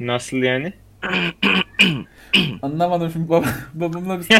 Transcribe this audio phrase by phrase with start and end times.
[0.00, 0.72] Nasıl yani?
[2.62, 4.28] Anlamadım şimdi baba, babamla biz.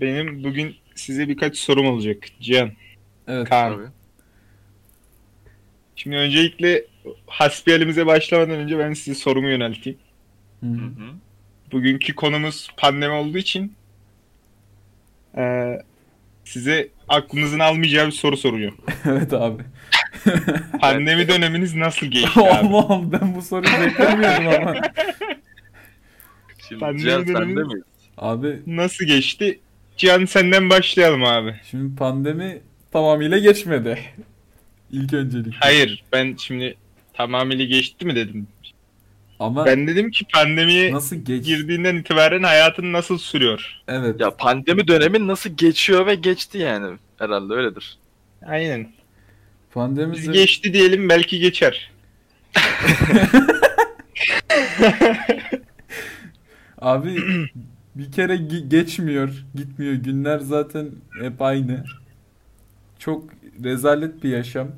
[0.00, 2.70] Benim bugün size birkaç sorum olacak Cihan.
[3.28, 3.48] Evet.
[3.48, 3.74] Kaan.
[3.74, 3.86] Tabii.
[5.96, 6.84] Şimdi öncelikle
[7.26, 9.98] hasbihalimize başlamadan önce ben size sorumu yönelteyim.
[10.60, 10.90] Hı Hı.
[11.72, 13.72] Bugünkü konumuz pandemi olduğu için
[15.36, 15.82] eee,
[16.44, 18.76] size aklınızın almayacağı bir soru soracağım.
[19.04, 19.62] evet abi.
[20.80, 22.48] Pandemi döneminiz nasıl geçti abi?
[22.48, 24.74] Allah'ım ben bu soruyu beklemiyordum ama.
[26.68, 27.82] Şimdi Pandemi Cihan sende mi?
[28.18, 29.60] Abi Nasıl geçti?
[29.96, 31.60] Cihan senden başlayalım abi.
[31.70, 32.60] şimdi pandemi
[32.92, 33.98] tamamıyla geçmedi.
[34.92, 35.54] İlk öncelik.
[35.60, 36.74] Hayır ben şimdi
[37.14, 38.46] tamamıyla geçti mi dedim.
[39.38, 41.44] Ama Ben dedim ki pandemiye nasıl geç?
[41.44, 43.80] girdiğinden itibaren hayatın nasıl sürüyor?
[43.88, 44.20] Evet.
[44.20, 46.96] Ya pandemi dönemi nasıl geçiyor ve geçti yani.
[47.18, 47.98] Herhalde öyledir.
[48.46, 48.92] Aynen.
[49.74, 51.90] Pandemi Biz geçti diyelim belki geçer.
[56.78, 57.16] Abi
[57.94, 58.36] bir kere
[58.68, 59.94] geçmiyor, gitmiyor.
[59.94, 60.90] Günler zaten
[61.22, 61.84] hep aynı.
[62.98, 63.24] Çok
[63.64, 64.68] rezalet bir yaşam.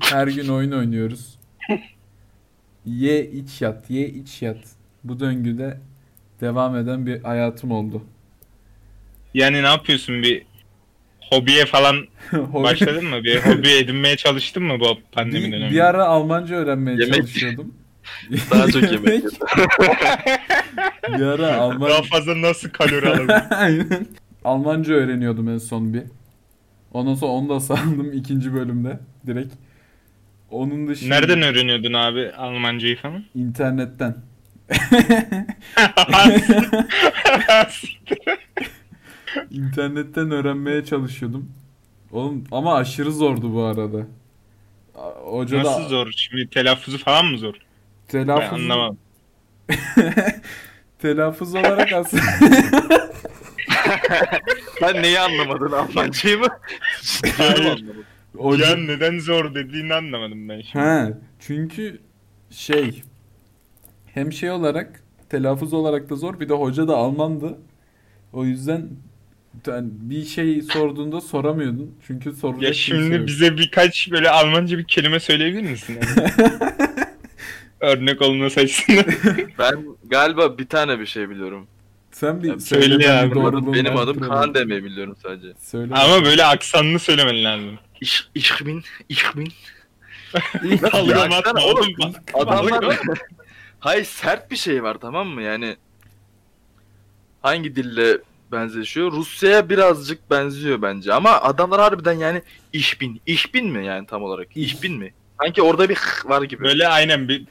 [0.00, 1.35] Her gün oyun oynuyoruz.
[2.86, 4.58] Ye iç yat, ye iç yat.
[5.04, 5.78] Bu döngüde
[6.40, 8.02] devam eden bir hayatım oldu.
[9.34, 10.42] Yani ne yapıyorsun bir
[11.30, 11.96] hobiye falan
[12.30, 13.24] Hobi- başladın mı?
[13.24, 15.74] Bir hobi edinmeye çalıştın mı bu pandemi bir, döneminde?
[15.74, 17.14] bir ara Almanca öğrenmeye Yemek.
[17.14, 17.74] çalışıyordum.
[18.50, 19.24] Daha çok yemek.
[21.08, 23.42] bir ara Daha Alman fazla nasıl kalori alabilir?
[23.50, 24.06] Aynen.
[24.44, 26.02] Almanca öğreniyordum en son bir.
[26.92, 29.54] Ondan sonra onu da saldım ikinci bölümde direkt.
[30.50, 33.24] Onun dışında Nereden öğreniyordun abi Almancayı falan?
[33.34, 34.16] internetten.
[39.50, 41.52] İnternetten öğrenmeye çalışıyordum.
[42.12, 44.06] Oğlum ama aşırı zordu bu arada.
[44.94, 46.12] A- Hoca Nasıl da zor?
[46.16, 47.54] Şimdi telaffuzu falan mı zor?
[47.54, 48.98] Ben telaffuz anlamadım.
[51.02, 52.22] telaffuz olarak aslında
[54.80, 56.46] Sen neyi anlamadın Almancayı mı?
[57.38, 57.84] Hayır.
[58.38, 60.84] Hoca- Cihan neden zor dediğini anlamadım ben şimdi.
[60.84, 61.98] He, çünkü
[62.50, 63.02] şey
[64.14, 67.58] hem şey olarak telaffuz olarak da zor bir de hoca da Almandı.
[68.32, 68.88] O yüzden
[69.66, 71.94] yani bir şey sorduğunda soramıyordun.
[72.06, 75.98] Çünkü soracak Ya şimdi bize birkaç böyle Almanca bir kelime söyleyebilir misin?
[76.16, 76.30] Yani?
[77.80, 79.04] Örnek olması açısından.
[79.58, 81.66] Ben galiba bir tane bir şey biliyorum.
[82.16, 83.34] Sen bir Ya söyle abi.
[83.34, 84.20] doğruluğunu Benim adım.
[84.20, 85.48] Kaan demeyi biliyorum sadece.
[85.58, 85.94] Söyle.
[85.94, 87.78] Ama böyle aksanlı söylemen lazım.
[88.66, 88.82] Bin.
[90.62, 92.14] İlk- Kalıyor Ya, atma oğlum.
[92.34, 92.94] Adamlar...
[93.80, 95.42] Hayır sert bir şey var tamam mı?
[95.42, 95.76] Yani
[97.42, 98.18] hangi dille
[98.52, 99.12] benzeşiyor?
[99.12, 101.14] Rusya'ya birazcık benziyor bence.
[101.14, 103.20] Ama adamlar harbiden yani ich bin.
[103.26, 104.56] Ich bin mi yani tam olarak?
[104.56, 104.74] Ich.
[104.74, 105.14] Ich bin mi?
[105.42, 106.64] Sanki orada bir h var gibi.
[106.64, 107.44] Böyle aynen bir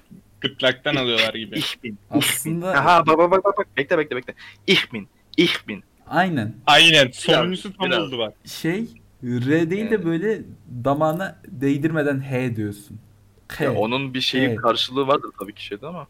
[0.48, 1.60] gırtlaktan alıyorlar gibi.
[1.60, 1.98] Ich bin.
[2.10, 3.68] Aslında Aha bak bak bak bak bak.
[3.78, 4.34] Bekle bekle bekle.
[4.68, 5.08] Ich bin.
[5.38, 5.84] Ich bin.
[6.08, 6.56] aynen.
[6.68, 7.12] Aynen.
[7.12, 8.00] Sonuncusu tam biraz.
[8.00, 8.34] oldu bak.
[8.46, 8.86] Şey
[9.24, 10.42] R değil de böyle
[10.86, 13.00] damağına değdirmeden H diyorsun.
[13.48, 13.64] H.
[13.64, 14.62] Ya onun bir şeyi Evet.
[14.62, 16.08] karşılığı vardır tabii ki şeyde ama.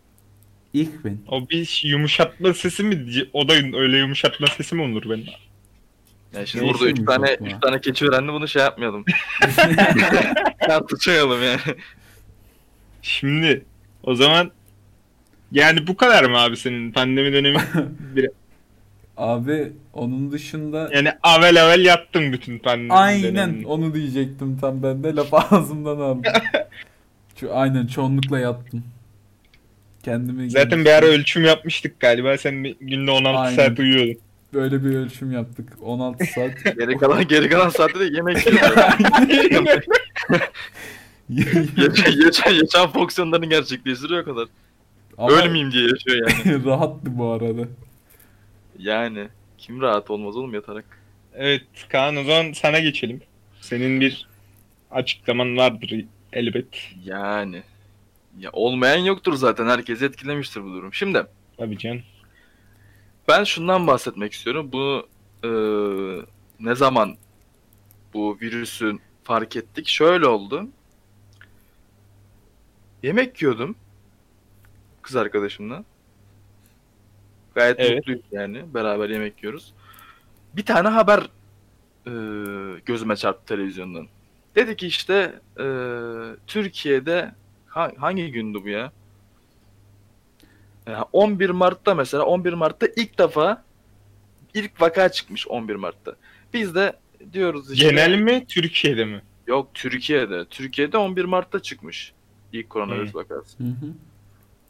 [0.74, 1.26] Ich bin.
[1.28, 3.08] O bir yumuşatma sesi mi?
[3.34, 5.26] O da öyle yumuşatma sesi mi olur benim?
[6.34, 9.06] Yani şimdi Neyse burada üç tane, üç tane keçi öğrendi bunu şey yapmayalım.
[10.60, 11.60] Tartışmayalım yani.
[13.02, 13.66] Şimdi
[14.06, 14.52] o zaman
[15.52, 17.58] yani bu kadar mı abi senin pandemi dönemi?
[18.16, 18.30] Bir-
[19.18, 23.68] Abi onun dışında yani avel avel yattın bütün pandemi Aynen dönemini.
[23.68, 26.22] onu diyecektim tam ben de laf ağzımdan aldım.
[27.40, 28.84] Şu, aynen çoğunlukla yattım.
[30.04, 32.38] Kendimi Zaten bir ara ölçüm yapmıştık galiba.
[32.38, 33.56] Sen günde 16 Aynen.
[33.56, 34.22] saat uyuyordun.
[34.54, 35.74] böyle bir ölçüm yaptık.
[35.82, 36.52] 16 saat.
[36.80, 38.80] Geri kalan, geri kalan saatte de yemek yiyorum.
[41.30, 41.66] Yaşam,
[42.26, 44.48] yaşam, yaşam fonksiyonlarını gerçekleştiriyor o kadar.
[45.18, 46.66] Ama Ölmeyeyim diye yaşıyor yani.
[46.66, 47.68] rahattı bu arada.
[48.80, 49.28] Yani
[49.58, 51.02] kim rahat olmaz oğlum yatarak.
[51.34, 53.22] Evet Kaan o zaman sana geçelim.
[53.62, 54.28] Senin bir
[54.92, 56.88] açıklaman vardır elbet.
[57.06, 57.64] Yani.
[58.40, 59.68] Ya olmayan yoktur zaten.
[59.68, 60.94] Herkesi etkilemiştir bu durum.
[60.94, 61.24] Şimdi
[61.58, 62.00] Tabii can.
[63.28, 64.70] ben şundan bahsetmek istiyorum.
[64.74, 65.08] Bu
[65.44, 66.26] eee,
[66.60, 67.18] ne zaman
[68.14, 69.88] bu virüsün fark ettik?
[69.88, 70.68] Şöyle oldu.
[73.06, 73.76] Yemek yiyordum
[75.02, 75.84] kız arkadaşımla.
[77.56, 77.96] Gayet Evet.
[77.98, 78.74] mutluyuz yani.
[78.74, 79.74] Beraber yemek yiyoruz.
[80.56, 81.20] Bir tane haber
[82.08, 82.14] eee,
[82.86, 84.08] gözüme çarptı televizyondan.
[84.56, 85.66] Dedi ki işte eee,
[86.48, 87.32] Türkiye'de
[87.68, 88.92] ha- hangi gündü bu ya?
[90.88, 93.64] Ya 11 Mart'ta mesela 11 Mart'ta ilk defa
[94.54, 96.16] ilk vaka çıkmış 11 Mart'ta.
[96.54, 96.94] Biz de
[97.34, 99.22] diyoruz işte Genel mi Türkiye'de mi?
[99.48, 100.46] yok Türkiye'de.
[100.46, 102.14] Türkiye'de 11 Mart'ta çıkmış
[102.60, 103.18] ilk koronavirüs Hı.
[103.18, 103.58] vakası.
[103.58, 103.94] Hı hı.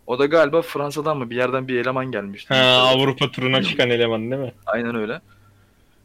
[0.08, 2.54] O da galiba Fransa'dan mı bir yerden bir eleman gelmişti.
[2.54, 4.54] Ha Avrupa turuna çıkan eleman değil mi?
[4.66, 5.22] Aynen öyle.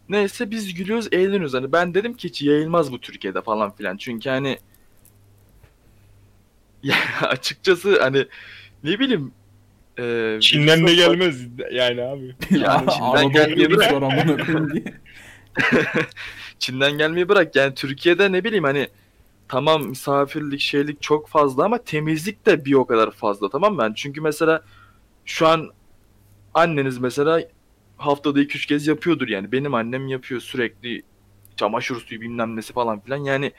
[0.09, 1.55] Neyse biz gülüyoruz eğleniyoruz.
[1.55, 3.97] Hani ben dedim ki hiç yayılmaz bu Türkiye'de falan filan.
[3.97, 4.59] Çünkü hani
[6.83, 8.27] ya açıkçası hani
[8.85, 9.33] ne bileyim
[9.99, 12.35] e, Çin'den de gelmez yani abi.
[12.51, 13.91] Yani Çin'den gelmeyi bırak.
[16.59, 17.57] Çin'den gelmeyi bırak.
[17.57, 18.89] Yani Türkiye'de ne bileyim hani
[19.51, 23.83] tamam misafirlik şeylik çok fazla ama temizlik de bir o kadar fazla tamam mı?
[23.83, 24.63] Yani çünkü mesela
[25.25, 25.71] şu an
[26.55, 27.43] anneniz mesela
[27.97, 29.53] haftada 2-3 kez yapıyordur yani.
[29.53, 31.03] Benim annem yapıyor sürekli
[31.57, 33.17] çamaşır suyu bilmem nesi falan filan.
[33.17, 33.53] Yani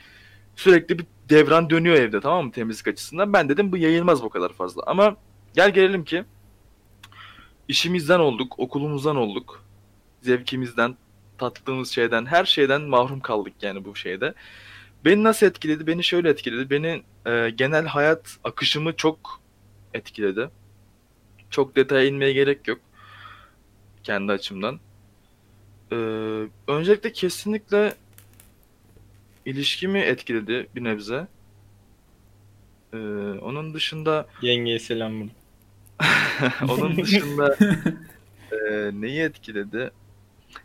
[0.55, 3.33] sürekli bir devran dönüyor evde tamam mı temizlik açısından.
[3.33, 4.83] Ben dedim bu yayılmaz bu kadar fazla.
[4.88, 5.15] Ama
[5.53, 6.23] gel gelelim ki
[7.67, 9.63] işimizden olduk, okulumuzdan olduk.
[10.21, 10.97] Zevkimizden,
[11.38, 14.33] tattığımız şeyden, her şeyden mahrum kaldık yani bu şeyde.
[15.06, 15.88] Beni nasıl etkiledi?
[15.88, 16.69] Beni şöyle etkiledi.
[16.69, 19.42] Beni e, genel hayat akışımı çok
[19.94, 20.50] etkiledi.
[21.50, 22.80] Çok detaya inmeye gerek yok.
[24.03, 24.80] Kendi açımdan.
[25.92, 25.95] Ee,
[26.68, 27.95] öncelikle kesinlikle
[29.45, 31.27] ilişkimi etkiledi bir nebze.
[32.94, 32.98] Ee,
[33.42, 35.30] onun dışında Yengeye selam bunu.
[36.71, 37.57] onun dışında
[38.51, 39.92] e, neyi etkiledi?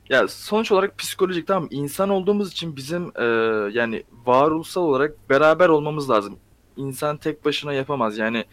[0.08, 3.24] Ya sonuç olarak psikolojik tamam insan olduğumuz için bizim e,
[3.72, 6.38] yani varoluşsal olarak beraber olmamız lazım.
[6.76, 8.18] İnsan tek başına yapamaz.
[8.18, 8.44] Yani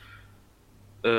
[1.05, 1.09] e,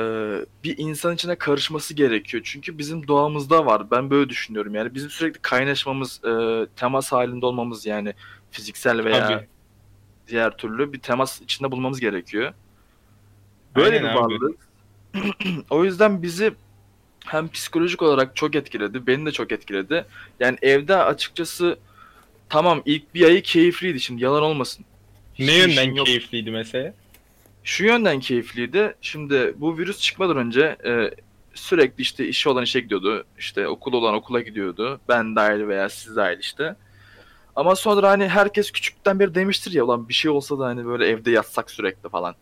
[0.63, 2.43] bir insan içine karışması gerekiyor.
[2.45, 3.91] Çünkü bizim doğamızda var.
[3.91, 4.75] Ben böyle düşünüyorum.
[4.75, 8.13] Yani bizim sürekli kaynaşmamız, e, temas halinde olmamız yani
[8.51, 9.47] fiziksel veya Tabii.
[10.27, 12.53] diğer türlü bir temas içinde bulmamız gerekiyor.
[13.75, 14.67] Böyle Aynen bir varlık.
[15.69, 16.53] o yüzden bizi
[17.25, 20.05] hem psikolojik olarak çok etkiledi, beni de çok etkiledi.
[20.39, 21.77] Yani evde açıkçası
[22.49, 24.85] tamam ilk bir ayı keyifliydi şimdi yalan olmasın.
[25.39, 26.05] Ne Hiçbir işin yönden yok.
[26.05, 26.93] keyifliydi mesela?
[27.63, 28.95] Şu yönden keyifliydi.
[29.01, 31.11] Şimdi bu virüs çıkmadan önce e,
[31.53, 33.23] sürekli işte işi olan işe gidiyordu.
[33.39, 34.99] İşte okulu olan okula gidiyordu.
[35.09, 36.75] Ben dahil veya siz dahil işte.
[37.55, 41.07] Ama sonra hani herkes küçükten beri demiştir ya ulan bir şey olsa da hani böyle
[41.07, 42.35] evde yatsak sürekli falan.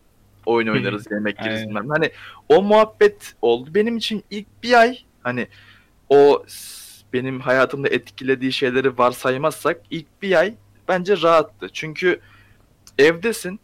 [0.46, 1.88] Oyun oynarız, yemek yeriz bilmem.
[1.88, 2.10] Hani
[2.48, 3.74] o muhabbet oldu.
[3.74, 5.48] Benim için ilk bir ay hani
[6.08, 6.44] o
[7.12, 10.54] benim hayatımda etkilediği şeyleri varsaymazsak ilk bir ay
[10.88, 11.68] bence rahattı.
[11.72, 12.20] Çünkü
[12.98, 13.60] evdesin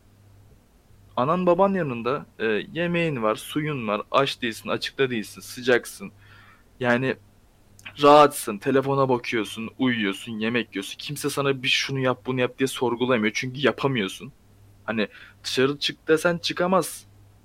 [1.16, 6.12] anan baban yanında e, yemeğin var, suyun var, aç değilsin, açıkta değilsin, sıcaksın.
[6.80, 7.16] Yani
[8.02, 10.98] rahatsın, telefona bakıyorsun, uyuyorsun, yemek yiyorsun.
[10.98, 13.32] Kimse sana bir şunu yap, bunu yap diye sorgulamıyor.
[13.34, 14.32] Çünkü yapamıyorsun.
[14.90, 15.08] Hani
[15.44, 17.04] dışarı çık desen çıkamaz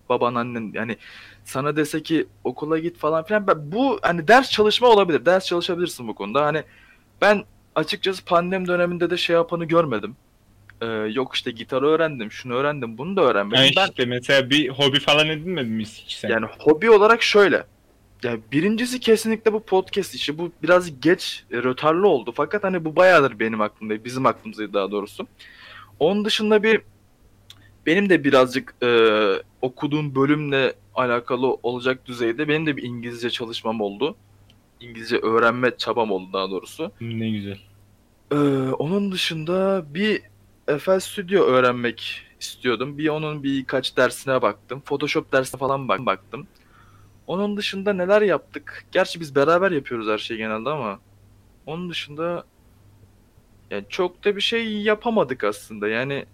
[0.10, 0.72] baban annen.
[0.74, 0.98] Yani
[1.44, 3.48] sana dese ki okula git falan filan.
[3.48, 5.26] Ben, bu hani ders çalışma olabilir.
[5.26, 6.46] Ders çalışabilirsin bu konuda.
[6.46, 6.64] Hani
[7.22, 7.44] ben
[7.76, 10.16] açıkçası pandemi döneminde de şey yapanı görmedim.
[10.82, 13.64] Ee, yok işte gitarı öğrendim, şunu öğrendim, bunu da öğrenmedim.
[13.64, 16.30] Yani ben işte mesela bir hobi falan edinmedin mi hiç sen?
[16.30, 17.64] yani hobi olarak şöyle.
[18.24, 20.38] Yani birincisi kesinlikle bu podcast işi.
[20.38, 22.34] Bu biraz geç, e, rötarlı oldu.
[22.36, 25.28] Fakat hani bu bayağıdır benim aklımda, bizim aklımızdaydı daha doğrusu.
[26.00, 26.82] Onun dışında bir
[27.86, 28.90] benim de birazcık e,
[29.62, 34.16] okuduğum bölümle alakalı olacak düzeyde benim de bir İngilizce çalışmam oldu.
[34.80, 36.92] İngilizce öğrenme çabam oldu daha doğrusu.
[37.02, 37.58] Ne güzel.
[38.32, 38.36] Ee,
[38.72, 40.22] onun dışında bir
[40.80, 42.98] FL Studio öğrenmek istiyordum.
[42.98, 44.82] Bir onun birkaç dersine baktım.
[44.86, 46.48] Photoshop dersine falan bak baktım.
[47.28, 48.86] Onun dışında neler yaptık?
[48.92, 51.00] Gerçi biz beraber yapıyoruz her şeyi genelde ama
[51.66, 52.44] onun dışında
[53.72, 55.88] yani çok da bir şey yapamadık aslında.
[55.88, 56.26] Yani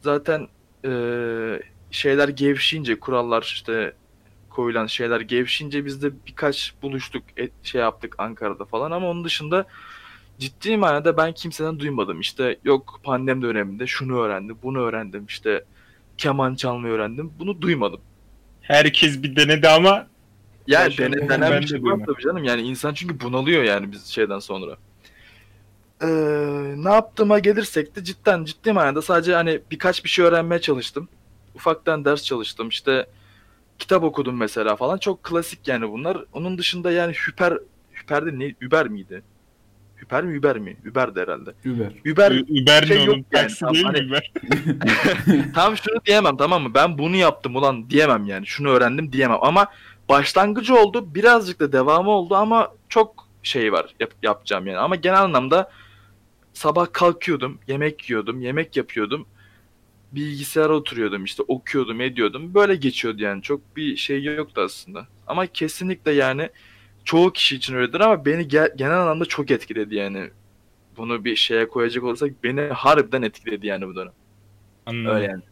[0.00, 0.48] zaten
[0.84, 3.92] eee, şeyler gevşince kurallar işte
[4.50, 9.66] koyulan şeyler gevşince biz de birkaç buluştuk et, şey yaptık Ankara'da falan ama onun dışında
[10.38, 12.20] ciddi manada ben kimseden duymadım.
[12.20, 15.64] İşte yok pandemi döneminde şunu öğrendim, bunu öğrendim, işte
[16.18, 17.32] keman çalmayı öğrendim.
[17.38, 18.00] Bunu duymadım.
[18.60, 20.06] Herkes bir denedi ama
[20.66, 22.44] Yani Başarılı dene, denen bir şey var tabii canım.
[22.44, 24.76] Yani insan çünkü bunalıyor yani biz şeyden sonra.
[26.02, 26.06] Ee,
[26.76, 31.08] ne yaptığıma gelirsek de cidden ciddi manada sadece hani birkaç bir şey öğrenmeye çalıştım.
[31.54, 32.68] Ufaktan ders çalıştım.
[32.68, 33.06] İşte
[33.78, 34.98] kitap okudum mesela falan.
[34.98, 36.18] Çok klasik yani bunlar.
[36.32, 37.58] Onun dışında yani Hüper
[37.94, 38.54] Hüper de ne?
[38.66, 39.22] Uber miydi?
[40.02, 40.76] Hüper mi Uber mi?
[40.90, 41.50] Uber'di herhalde.
[41.66, 42.12] Uber.
[42.12, 44.32] Uber Ü- Uber'in şey yok onun yani, değil hani- Uber?
[45.54, 46.74] tam şunu diyemem tamam mı?
[46.74, 48.46] Ben bunu yaptım ulan diyemem yani.
[48.46, 49.66] Şunu öğrendim diyemem ama
[50.08, 51.14] başlangıcı oldu.
[51.14, 54.78] Birazcık da devamı oldu ama çok şey var yap- yapacağım yani.
[54.78, 55.70] Ama genel anlamda
[56.56, 59.26] sabah kalkıyordum, yemek yiyordum, yemek yapıyordum.
[60.12, 62.54] bilgisayara oturuyordum işte okuyordum ediyordum.
[62.54, 63.42] Böyle geçiyordu yani.
[63.42, 65.06] Çok bir şey yoktu aslında.
[65.26, 66.48] Ama kesinlikle yani
[67.04, 70.30] çoğu kişi için öyledir ama beni ge- genel anlamda çok etkiledi yani.
[70.96, 74.12] Bunu bir şeye koyacak olursak beni harbiden etkiledi yani bu dönem.
[74.86, 75.16] Anladım.
[75.16, 75.42] Öyle yani.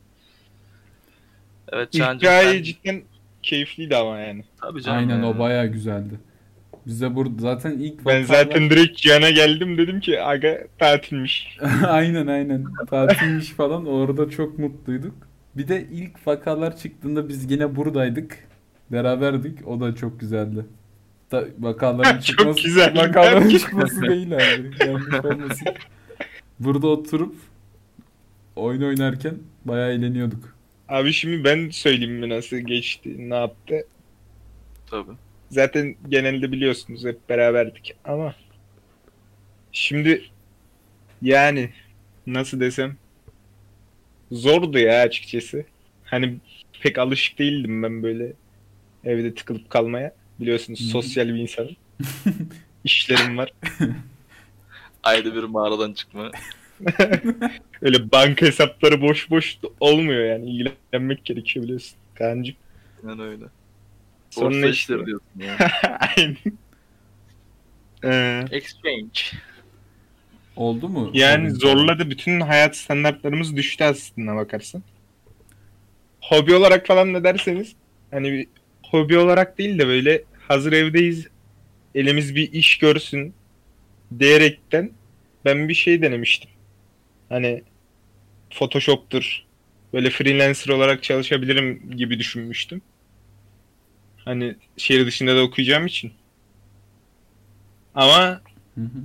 [1.73, 3.02] Evet hikaye sen- cidden
[3.42, 4.44] keyifliydi ama yani.
[4.61, 5.26] Tabii canım Aynen yani.
[5.26, 6.14] o bayağı güzeldi.
[6.87, 11.59] Bize burada zaten ilk Ben vakalar- zaten direkt Cihan'a geldim dedim ki aga tatilmiş.
[11.87, 12.64] aynen aynen.
[12.91, 15.14] Tatilmiş falan orada çok mutluyduk.
[15.57, 18.38] Bir de ilk vakalar çıktığında biz yine buradaydık.
[18.93, 19.69] Beraberdik.
[19.69, 20.67] O da çok güzeldi.
[21.33, 22.97] Da, vakaların Çok çıkması, güzel.
[22.97, 24.71] vakaların çıkması değil abi.
[24.87, 25.67] Yanlış olmasın.
[26.61, 27.35] Burada oturup
[28.57, 30.55] oyun oynarken bayağı eğleniyorduk.
[30.88, 33.75] Abi şimdi ben söyleyeyim mi nasıl geçti, ne yaptı.
[34.91, 35.11] Tabii.
[35.54, 38.34] Zaten genelde biliyorsunuz hep beraberdik ama
[39.73, 40.25] şimdi
[41.23, 41.70] yani
[42.26, 42.96] nasıl desem
[44.32, 45.64] zordu ya açıkçası.
[46.04, 46.37] Hani
[46.80, 48.32] pek alışık değildim ben böyle
[49.04, 50.14] evde tıkılıp kalmaya.
[50.40, 51.76] Biliyorsunuz sosyal bir insanım.
[52.84, 53.52] İşlerim var.
[55.02, 56.30] Ayda bir mağaradan çıkma.
[57.82, 60.50] Öyle banka hesapları boş boş olmuyor yani.
[60.50, 61.96] İlgilenmek gerekiyor biliyorsun.
[62.14, 62.56] Kancık.
[63.08, 63.44] Yani öyle.
[64.35, 65.59] Sonra Borsa işte- işleri diyorsun yani.
[66.17, 66.37] Aynen.
[68.05, 69.21] Ee, Exchange.
[70.57, 71.11] Oldu mu?
[71.14, 72.11] Yani zorladı.
[72.11, 74.83] Bütün hayat standartlarımız düştü aslında bakarsan.
[76.21, 77.75] Hobi olarak falan ne derseniz
[78.11, 78.47] hani bir
[78.91, 81.29] hobi olarak değil de böyle hazır evdeyiz
[81.95, 83.35] elimiz bir iş görsün
[84.19, 84.91] diyerekten
[85.45, 86.50] ben bir şey denemiştim.
[87.29, 87.62] Hani
[88.50, 89.45] Photoshop'tur.
[89.93, 92.83] Böyle freelancer olarak çalışabilirim gibi düşünmüştüm.
[94.25, 96.12] Hani şehir dışında da okuyacağım için.
[97.95, 98.40] Ama
[98.75, 99.00] Hı hı.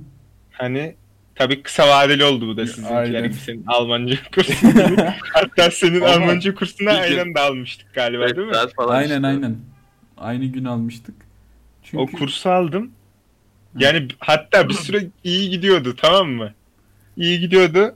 [0.50, 0.94] Hani
[1.34, 3.24] tabii kısa vadeli oldu bu da sizinkiler aynen.
[3.24, 4.96] gibi senin Almanca kursu gibi.
[5.32, 8.56] Hatta senin Ama Almanca kursuna aynen de almıştık galiba değil mi?
[8.78, 9.26] Aynen işte.
[9.26, 9.56] aynen.
[10.16, 11.14] Aynı gün almıştık.
[11.82, 12.92] Çünkü O kursu aldım.
[13.78, 16.54] Yani hatta bir süre iyi gidiyordu tamam mı?
[17.16, 17.94] İyi gidiyordu.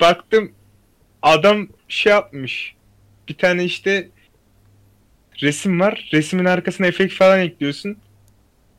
[0.00, 0.52] Baktım
[1.22, 2.74] adam şey yapmış.
[3.28, 4.08] Bir tane işte
[5.42, 6.08] resim var.
[6.12, 7.96] Resmin arkasına efekt falan ekliyorsun.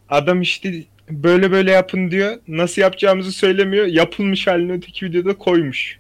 [0.09, 2.37] Adam işte böyle böyle yapın diyor.
[2.47, 3.85] Nasıl yapacağımızı söylemiyor.
[3.85, 5.99] Yapılmış halini öteki videoda koymuş.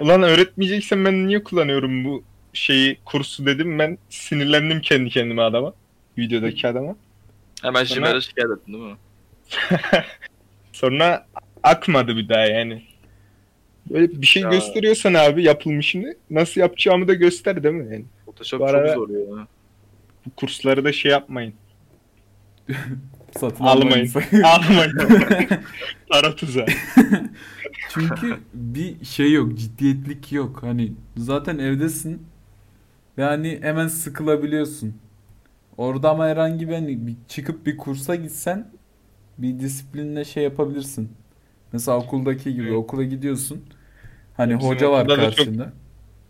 [0.00, 3.78] Ulan öğretmeyeceksen ben niye kullanıyorum bu şeyi kursu dedim.
[3.78, 5.74] Ben sinirlendim kendi kendime adama.
[6.18, 6.96] Videodaki adama.
[7.62, 8.96] Hemen Sonra- Jimer'e şikayet ettin değil mi?
[10.72, 11.26] Sonra
[11.62, 12.82] akmadı bir daha yani.
[13.90, 14.48] Böyle bir şey Ya.
[14.50, 17.92] gösteriyorsan abi yapılmışını nasıl yapacağımı da göster değil mi?
[17.94, 19.46] Yani Photoshop Bu çok arada- zor ya.
[20.26, 21.54] bu kursları da şey yapmayın.
[23.38, 24.08] satın Almayın.
[24.08, 24.42] almayın.
[24.44, 24.92] Almayın.
[26.10, 26.66] Para tuzağı.
[27.88, 30.62] Çünkü bir şey yok, ciddiyetlik yok.
[30.62, 32.22] Hani zaten evdesin
[33.18, 34.94] ve hani hemen sıkılabiliyorsun.
[35.76, 38.68] Orada ama herhangi bir, hani bir çıkıp bir kursa gitsen
[39.38, 41.12] bir disiplinle şey yapabilirsin.
[41.72, 42.76] Mesela okuldaki gibi Evet.
[42.76, 43.64] okula gidiyorsun.
[44.36, 45.72] Hani Bizim hoca var okulda da çok- karşında.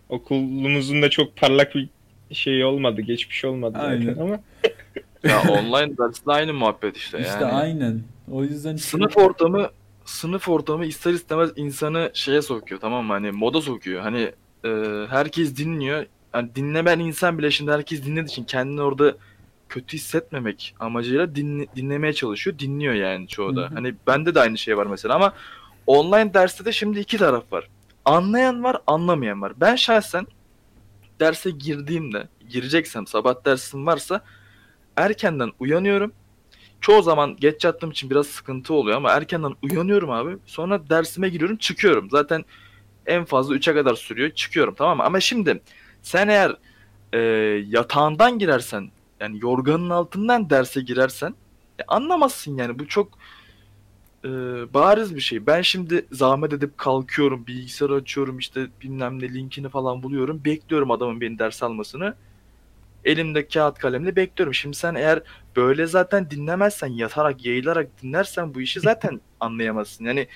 [0.08, 1.88] Okulumuzun da çok parlak bir
[2.32, 3.00] şey olmadı.
[3.00, 4.16] Geçmiş olmadı zaten Aynen.
[4.18, 4.40] ama
[5.24, 7.52] Ya online dersle aynı muhabbet işte İşte yani.
[7.52, 8.02] aynen.
[8.32, 9.70] O yüzden Sınıf ortamı
[10.04, 13.12] sınıf ortamı ister istemez insanı şeye sokuyor tamam mı?
[13.12, 14.02] Hani moda sokuyor.
[14.02, 14.32] Hani
[14.64, 14.68] e,
[15.10, 16.06] herkes dinliyor.
[16.34, 19.14] Yani dinlemeyen insan bile şimdi herkes dinlediği için kendini orada
[19.68, 22.58] kötü hissetmemek amacıyla dinle- dinlemeye çalışıyor.
[22.58, 23.60] Dinliyor yani çoğu Hı da.
[23.70, 23.74] hı.
[23.74, 25.32] Hani bende de aynı şey var mesela ama
[25.86, 27.68] online derste de şimdi iki taraf var.
[28.04, 29.52] Anlayan var, anlamayan var.
[29.56, 30.26] Ben şahsen
[31.20, 34.20] derse girdiğimde, gireceksem sabah dersim varsa
[34.96, 36.12] erkenden uyanıyorum.
[36.80, 40.36] Çoğu zaman geç yattığım için biraz sıkıntı oluyor ama erkenden uyanıyorum abi.
[40.46, 42.10] Sonra dersime giriyorum, çıkıyorum.
[42.10, 42.44] Zaten
[43.06, 44.30] en fazla 3'e kadar sürüyor.
[44.30, 45.02] Çıkıyorum tamam mı?
[45.04, 45.62] Ama şimdi
[46.02, 46.56] sen eğer
[47.12, 47.18] e,
[47.68, 51.34] yatağından girersen yani yorganın altından derse girersen
[51.78, 52.78] e, anlamazsın yani.
[52.78, 53.08] Bu çok
[54.24, 54.28] e,
[54.74, 55.46] bariz bir şey.
[55.46, 60.44] Ben şimdi zahmet edip kalkıyorum, bilgisayarı açıyorum işte bilmem ne linkini falan buluyorum.
[60.44, 62.14] Bekliyorum adamın beni ders almasını.
[63.04, 64.54] Elimde kağıt kalemle bekliyorum.
[64.54, 65.22] Şimdi sen eğer
[65.56, 70.04] böyle zaten dinlemezsen, yatarak, yayılarak dinlersen bu işi zaten anlayamazsın.
[70.04, 70.26] Yani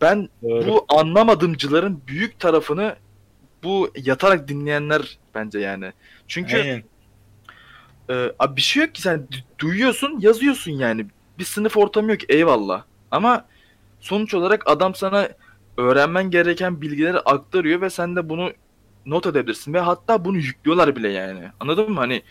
[0.00, 0.66] ben doğru.
[0.66, 2.96] bu anlamadımcıların büyük tarafını
[3.62, 5.92] bu yatarak dinleyenler bence yani.
[6.28, 6.82] Çünkü Aynen.
[8.10, 11.06] e, abi bir şey yok ki sen du- duyuyorsun, yazıyorsun yani.
[11.38, 12.84] Bir sınıf ortamı yok eyvallah.
[13.14, 13.46] Ama
[14.00, 15.28] sonuç olarak adam sana
[15.76, 18.52] öğrenmen gereken bilgileri aktarıyor ve sen de bunu
[19.06, 21.50] not edebilirsin ve hatta bunu yüklüyorlar bile yani.
[21.60, 21.98] Anladın mı?
[22.00, 22.22] Hani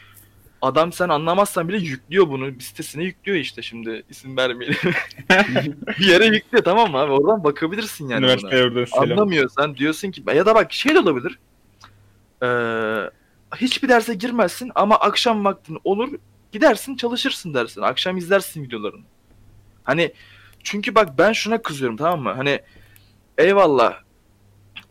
[0.64, 2.56] Adam sen anlamazsan bile yüklüyor bunu.
[2.56, 4.78] Bir sitesine yüklüyor işte şimdi isim vermeyelim.
[6.00, 7.12] bir yere yüklüyor tamam mı abi?
[7.12, 8.32] Oradan bakabilirsin yani buna.
[8.32, 9.12] Üniversiteye oradan selam.
[9.12, 11.40] Anlamıyorsan diyorsun ki ya da bak şey de olabilir.
[12.44, 13.10] Ee,
[13.56, 16.14] hiçbir derse girmezsin ama akşam vaktin olur
[16.52, 17.82] gidersin çalışırsın dersin.
[17.82, 19.04] Akşam izlersin videolarını.
[19.84, 20.14] Hani
[20.64, 22.32] çünkü bak ben şuna kızıyorum tamam mı?
[22.32, 22.60] Hani
[23.38, 23.94] eyvallah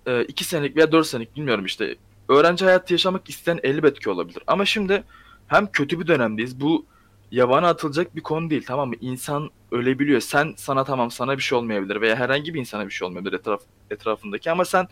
[0.07, 1.97] e, iki senelik veya dört senelik bilmiyorum işte
[2.29, 4.43] öğrenci hayatı yaşamak isteyen elbet ki olabilir.
[4.47, 5.05] Ama şimdi
[5.47, 6.61] hem kötü bir dönemdeyiz.
[6.61, 6.87] Bu
[7.31, 8.95] yabana atılacak bir konu değil tamam mı?
[9.00, 10.21] İnsan ölebiliyor.
[10.21, 13.62] Sen sana tamam sana bir şey olmayabilir veya herhangi bir insana bir şey olmayabilir etraf,
[13.91, 14.88] etrafındaki ama sen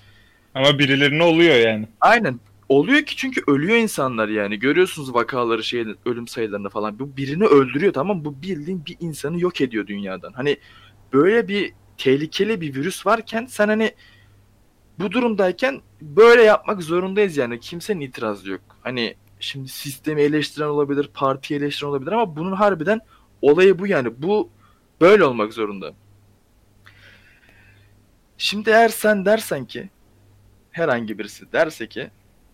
[0.54, 1.88] Ama birilerine oluyor yani.
[2.00, 4.58] aynen oluyor ki çünkü ölüyor insanlar yani.
[4.58, 6.98] Görüyorsunuz vakaları şey ölüm sayılarını falan.
[6.98, 8.24] Bu birini öldürüyor tamam mı?
[8.24, 10.32] Bu bildiğin bir insanı yok ediyor dünyadan.
[10.32, 10.56] Hani
[11.12, 13.94] böyle bir tehlikeli bir virüs varken sen hani
[14.98, 17.60] bu durumdayken böyle yapmak zorundayız yani.
[17.60, 18.60] Kimsenin itirazı yok.
[18.82, 23.00] Hani şimdi sistemi eleştiren olabilir, partiyi eleştiren olabilir ama bunun harbiden
[23.42, 24.22] olayı bu yani.
[24.22, 24.50] Bu
[25.00, 25.92] böyle olmak zorunda.
[28.38, 29.90] Şimdi eğer sen dersen ki
[30.70, 32.10] herhangi birisi derse ki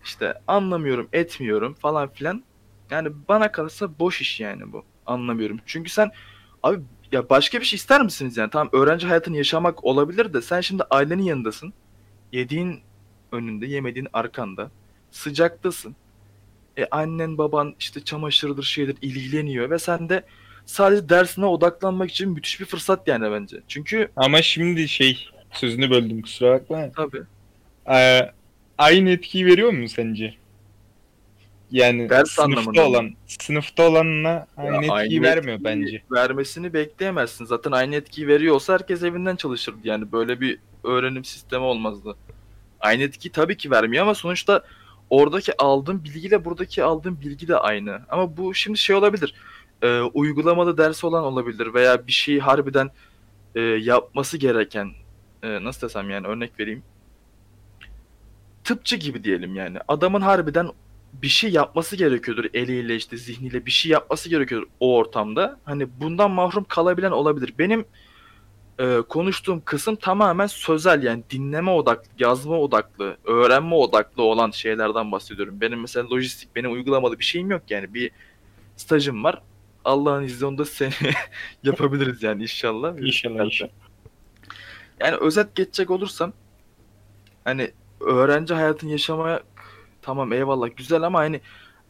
[0.07, 2.43] işte anlamıyorum, etmiyorum falan filan.
[2.89, 4.85] Yani bana kalırsa boş iş yani bu.
[5.05, 5.59] Anlamıyorum.
[5.65, 6.11] Çünkü sen
[6.63, 6.79] abi
[7.11, 8.49] ya başka bir şey ister misiniz yani?
[8.49, 11.73] Tamam öğrenci hayatını yaşamak olabilir de sen şimdi ailenin yanındasın.
[12.31, 12.79] Yediğin
[13.31, 14.71] önünde, yemediğin arkanda.
[15.11, 15.95] Sıcaktasın.
[16.77, 20.23] E annen baban işte çamaşırdır şeydir ilgileniyor ve sen de
[20.65, 23.57] sadece dersine odaklanmak için müthiş bir fırsat yani bence.
[23.67, 26.91] Çünkü Ama şimdi şey sözünü böldüm kusura bakma.
[26.95, 27.23] tabii
[27.89, 28.31] Ee,
[28.77, 30.33] aynı etkiyi veriyor mu sence?
[31.71, 36.01] Yani Ders sınıfta anlamında olan sınıfta olanla aynı Ya etkiyi aynı vermiyor etkiyi bence.
[36.11, 37.45] Vermesini bekleyemezsin.
[37.45, 39.77] Zaten aynı etkiyi veriyor olsa herkes evinden çalışırdı.
[39.83, 42.15] Yani böyle bir öğrenim sistemi olmazdı.
[42.79, 44.63] Aynı etkiyi tabii ki vermiyor ama sonuçta
[45.09, 48.01] oradaki aldığın bilgiyle buradaki aldığın bilgi de aynı.
[48.09, 49.33] Ama bu şimdi şey olabilir.
[49.81, 52.89] e, uygulamalı ders olan olabilir veya bir şeyi harbiden
[53.55, 54.91] e, yapması gereken
[55.43, 56.83] e, nasıl desem yani örnek vereyim.
[58.67, 59.77] Tıpçı gibi diyelim yani.
[59.87, 60.69] Adamın harbiden
[61.13, 65.59] bir şey yapması gerekiyordur eliyle işte zihniyle bir şey yapması gerekiyordur o ortamda.
[65.63, 67.53] Hani bundan mahrum kalabilen olabilir.
[67.59, 67.85] Benim
[68.79, 75.61] e, konuştuğum kısım tamamen sözel yani dinleme odaklı, yazma odaklı, öğrenme odaklı olan şeylerden bahsediyorum.
[75.61, 78.11] Benim mesela lojistik, benim uygulamalı bir şeyim yok yani bir
[78.77, 79.41] stajım var.
[79.85, 80.93] Allah'ın izniyle seni
[81.63, 82.97] yapabiliriz yani inşallah.
[82.97, 83.71] İnşallah inşallah.
[84.99, 86.33] Yani özet geçecek olursam
[87.43, 89.43] hani öğrenci hayatını yaşamaya
[90.01, 91.41] tamam eyvallah güzel ama hani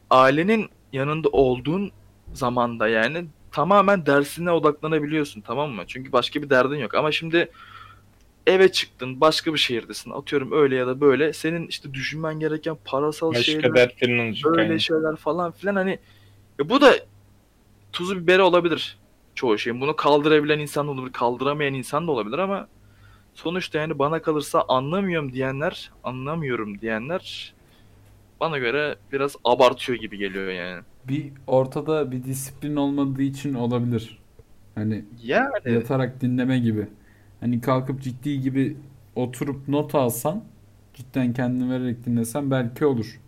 [0.10, 1.92] ailenin yanında olduğun
[2.34, 5.84] zamanda yani tamamen dersine odaklanabiliyorsun tamam mı?
[5.88, 7.52] Çünkü başka bir derdin yok ama şimdi
[8.48, 13.30] eve çıktın başka bir şehirdesin atıyorum öyle ya da böyle senin işte düşünmen gereken parasal
[13.30, 13.74] Başka şeyler
[14.44, 14.82] böyle yani.
[14.82, 16.00] şeyler falan filan hani
[16.60, 16.94] ya bu da
[17.92, 18.98] tuzu biberi olabilir
[19.36, 19.82] çoğu şeyin.
[19.82, 22.68] Bunu kaldırabilen insan da olabilir, kaldıramayan insan da olabilir ama
[23.38, 27.56] sonuçta yani bana kalırsa anlamıyorum diyenler, anlamıyorum diyenler
[28.40, 30.84] bana göre biraz abartıyor gibi geliyor yani.
[31.08, 34.20] Bir ortada bir disiplin olmadığı için olabilir.
[34.76, 36.88] Hani Yani yatarak dinleme gibi.
[37.40, 38.78] Hani kalkıp ciddi gibi
[39.16, 40.44] oturup not alsan,
[40.94, 43.22] cidden kendini vererek dinlesen belki olur.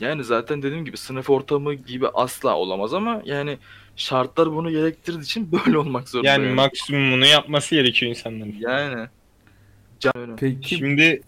[0.00, 3.58] yani zaten dediğim gibi sınıf ortamı gibi asla olamaz ama yani
[3.98, 6.28] şartlar bunu gerektirdiği için böyle olmak zorunda.
[6.28, 6.54] Yani yani.
[6.54, 8.54] maksimumunu yapması gerekiyor insanların.
[8.58, 9.08] Yani.
[10.00, 11.22] Can Peki Şimdi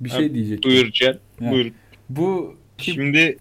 [0.00, 0.70] bir şey diyecektim.
[0.70, 1.18] buyur Can.
[1.40, 1.72] Ya, Buyur.
[2.08, 3.38] Bu Şimdi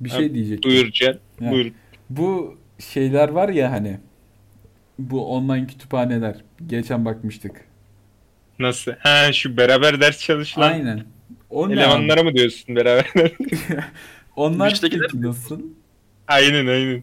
[0.00, 0.70] bir şey diyecektim.
[0.70, 1.18] buyur Can.
[1.40, 1.50] Ya.
[1.52, 1.72] Buyur.
[2.10, 3.98] Bu şeyler var ya hani
[4.98, 6.36] bu online kütüphaneler.
[6.66, 7.64] Geçen bakmıştık.
[8.58, 8.92] Nasıl?
[8.98, 11.04] Ha şu beraber ders çalışılan Aynen.
[11.50, 11.72] O abi?
[11.72, 13.06] elemanlara mı diyorsun beraber?
[14.36, 15.60] Onlar peki nasıl?
[16.28, 17.02] aynen aynen.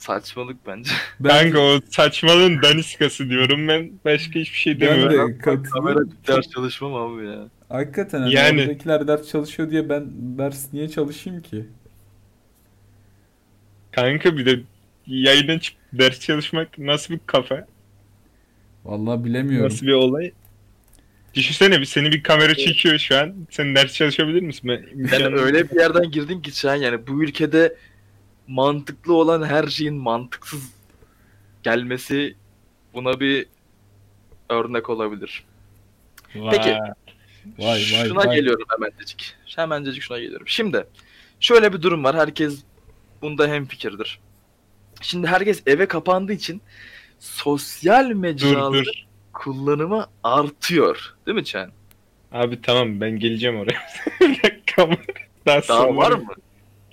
[0.00, 0.90] Saçmalık bence.
[1.20, 3.90] Ben, Kanka o saçmalığın daniskası diyorum ben.
[4.04, 5.32] Başka hiçbir şey ben demiyorum.
[5.32, 6.12] de katılıyorum.
[6.28, 7.48] ders çalışmam abi ya.
[7.68, 10.04] Hakikaten hani Yani- oradakiler ders çalışıyor diye ben
[10.38, 11.66] ders niye çalışayım ki?
[13.92, 14.60] Kanka bir de
[15.06, 17.66] yayına çıkıp ders çalışmak nasıl bir kafa?
[18.84, 19.66] Vallahi bilemiyorum.
[19.66, 20.32] Nasıl bir olay?
[21.34, 23.34] Düşünsene bir seni bir kamera çekiyor şu an.
[23.50, 24.70] Sen ders çalışabilir misin?
[24.70, 27.76] Ben, Yani öyle bir yerden girdin ki sen yani bu ülkede
[28.50, 30.72] mantıklı olan her şeyin mantıksız
[31.62, 32.36] gelmesi
[32.94, 33.46] buna bir
[34.48, 35.44] örnek olabilir.
[36.32, 36.70] Peki.
[36.70, 36.80] Vay.
[37.58, 38.36] Vay vay şuna vay.
[38.36, 39.34] geliyorum hemencecik.
[39.56, 40.48] Hemencecik şuna geliyorum.
[40.48, 40.86] Şimdi
[41.40, 42.16] şöyle bir durum var.
[42.16, 42.62] Herkes
[43.22, 44.20] bunda hemfikirdir.
[45.00, 46.62] Şimdi herkes eve kapandığı için
[47.18, 48.84] sosyal mecraların
[49.32, 51.14] kullanımı artıyor.
[51.26, 51.70] Değil mi Çen?
[52.32, 53.80] Abi tamam ben geleceğim oraya.
[54.20, 54.88] bir dakika.
[55.46, 56.34] Daha, Daha var mı?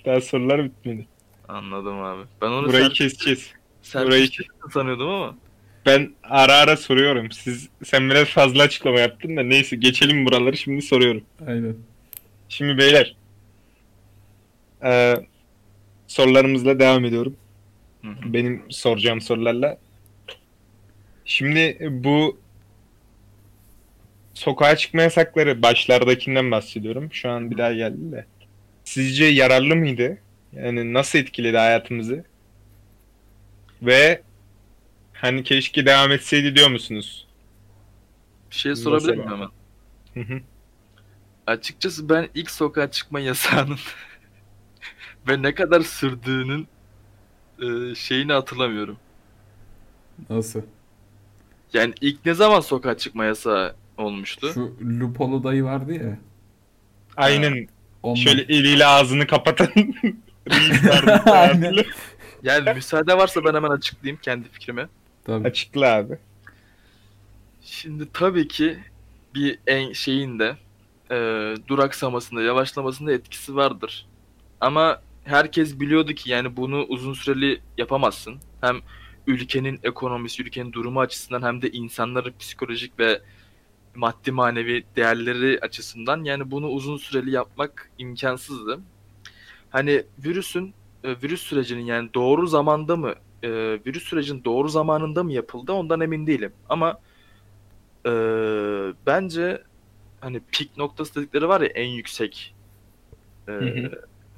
[0.05, 1.07] Daha sorular bitmedi.
[1.47, 2.21] Anladım abi.
[2.41, 3.51] Ben onu Burayı sert, keseceğiz.
[3.95, 5.35] burayı şey sanıyordum ama.
[5.85, 7.31] Ben ara ara soruyorum.
[7.31, 11.23] Siz sen biraz fazla açıklama yaptın da neyse geçelim buraları şimdi soruyorum.
[11.47, 11.75] Aynen.
[12.49, 13.15] Şimdi beyler
[14.83, 15.27] eee,
[16.07, 17.35] sorularımızla devam ediyorum.
[18.01, 18.33] Hı hı.
[18.33, 19.77] Benim soracağım sorularla.
[21.25, 22.39] Şimdi bu
[24.33, 27.09] sokağa çıkma yasakları başlardakinden bahsediyorum.
[27.13, 28.25] Şu an bir daha geldi de.
[28.83, 30.17] Sizce yararlı mıydı?
[30.53, 32.25] Yani nasıl etkiledi hayatımızı?
[33.81, 34.21] Ve
[35.13, 37.27] hani keşke devam etseydi diyor musunuz?
[38.51, 39.49] Bir şey sorabilir miyim hemen?
[40.13, 40.41] Hı hı.
[41.47, 43.77] Açıkçası ben ilk sokağa çıkma yasağının
[45.29, 46.67] ve ne kadar sürdüğünün
[47.61, 48.97] e, şeyini hatırlamıyorum.
[50.29, 50.61] Nasıl?
[51.73, 54.51] Yani ilk ne zaman sokağa çıkma yasağı olmuştu?
[54.53, 56.17] Şu Lupolu dayı vardı ya.
[57.17, 57.67] Aynen.
[58.03, 58.21] Ondan.
[58.21, 59.69] Şöyle eliyle ağzını kapatan
[61.25, 61.75] Aynen.
[62.43, 64.87] Yani müsaade varsa ben hemen açıklayayım kendi fikrimi.
[65.23, 65.47] Tabii.
[65.47, 66.17] Açıkla abi.
[67.61, 68.79] Şimdi tabii ki
[69.35, 70.57] bir en şeyin de
[71.11, 71.17] e,
[71.67, 74.07] duraksamasında, yavaşlamasında etkisi vardır.
[74.61, 78.35] Ama herkes biliyordu ki yani bunu uzun süreli yapamazsın.
[78.61, 78.77] Hem
[79.27, 83.21] ülkenin ekonomisi, ülkenin durumu açısından hem de insanların psikolojik ve
[83.95, 88.79] maddi manevi değerleri açısından yani bunu uzun süreli yapmak imkansızdı.
[89.69, 93.49] Hani virüsün e, virüs sürecinin yani doğru zamanda mı e,
[93.85, 96.53] virüs sürecinin doğru zamanında mı yapıldı ondan emin değilim.
[96.69, 96.99] Ama
[98.05, 98.11] e,
[99.05, 99.63] bence
[100.21, 102.55] hani pik noktası dedikleri var ya en yüksek
[103.47, 103.91] e, hı.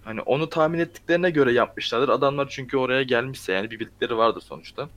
[0.03, 2.09] hani onu tahmin ettiklerine göre yapmışlardır.
[2.09, 4.89] Adamlar çünkü oraya gelmişse yani bir bildikleri vardır sonuçta.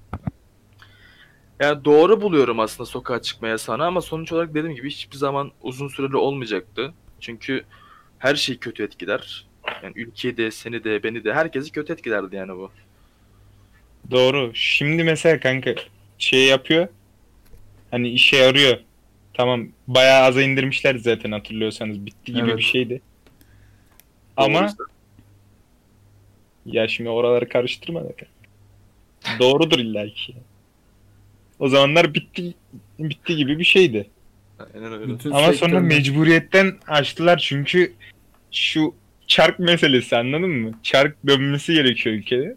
[1.60, 5.88] Yani doğru buluyorum aslında sokağa çıkma yasağını ama sonuç olarak dediğim gibi hiçbir zaman uzun
[5.88, 6.94] süreli olmayacaktı.
[7.20, 7.64] Çünkü
[8.18, 9.46] her şey kötü etkiler.
[9.82, 12.70] Yani ülkeyi de, seni de, beni de, herkesi kötü etkilerdi yani bu.
[14.10, 14.50] Doğru.
[14.54, 15.74] Şimdi mesela kanka
[16.18, 16.88] şey yapıyor.
[17.90, 18.78] Hani işe yarıyor.
[19.34, 22.06] Tamam bayağı aza indirmişler zaten hatırlıyorsanız.
[22.06, 22.58] Bitti gibi Evet.
[22.58, 23.00] bir şeydi.
[24.36, 24.86] Ama Doğruysa-
[26.66, 28.26] ya şimdi oraları karıştırma da kanka.
[29.38, 30.34] Doğrudur illa ki.
[31.58, 32.54] O zamanlar bitti
[32.98, 34.10] bitti gibi bir şeydi.
[34.74, 35.12] Aynen öyle.
[35.12, 37.92] Bütün Ama sonra sektörler- mecburiyetten açtılar çünkü
[38.52, 38.94] şu
[39.32, 40.78] çark meselesi anladın mı?
[40.82, 42.56] Çark dönmesi gerekiyor ülkede.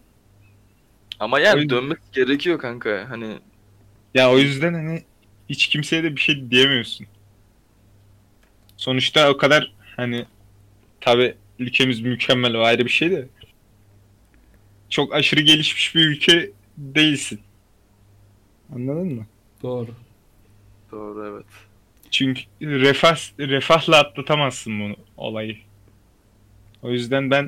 [1.20, 3.06] Ama yani yüzden- dönmek gerekiyor kanka.
[3.10, 3.38] Hani
[4.14, 5.04] Ya o yüzden hani
[5.50, 7.08] hiç kimseye de bir şey diyemiyorsun.
[8.78, 10.26] Sonuçta o kadar hani
[11.02, 13.28] tabi ülkemiz mükemmel o ayrı bir şey de
[14.90, 17.40] çok aşırı gelişmiş bir ülke değilsin.
[18.76, 19.26] Anladın mı?
[19.64, 19.90] Doğru.
[20.92, 21.46] doğru evet.
[22.12, 25.65] Çünkü refah refahla atlatamazsın bunu olayı.
[26.86, 27.46] O yüzden ben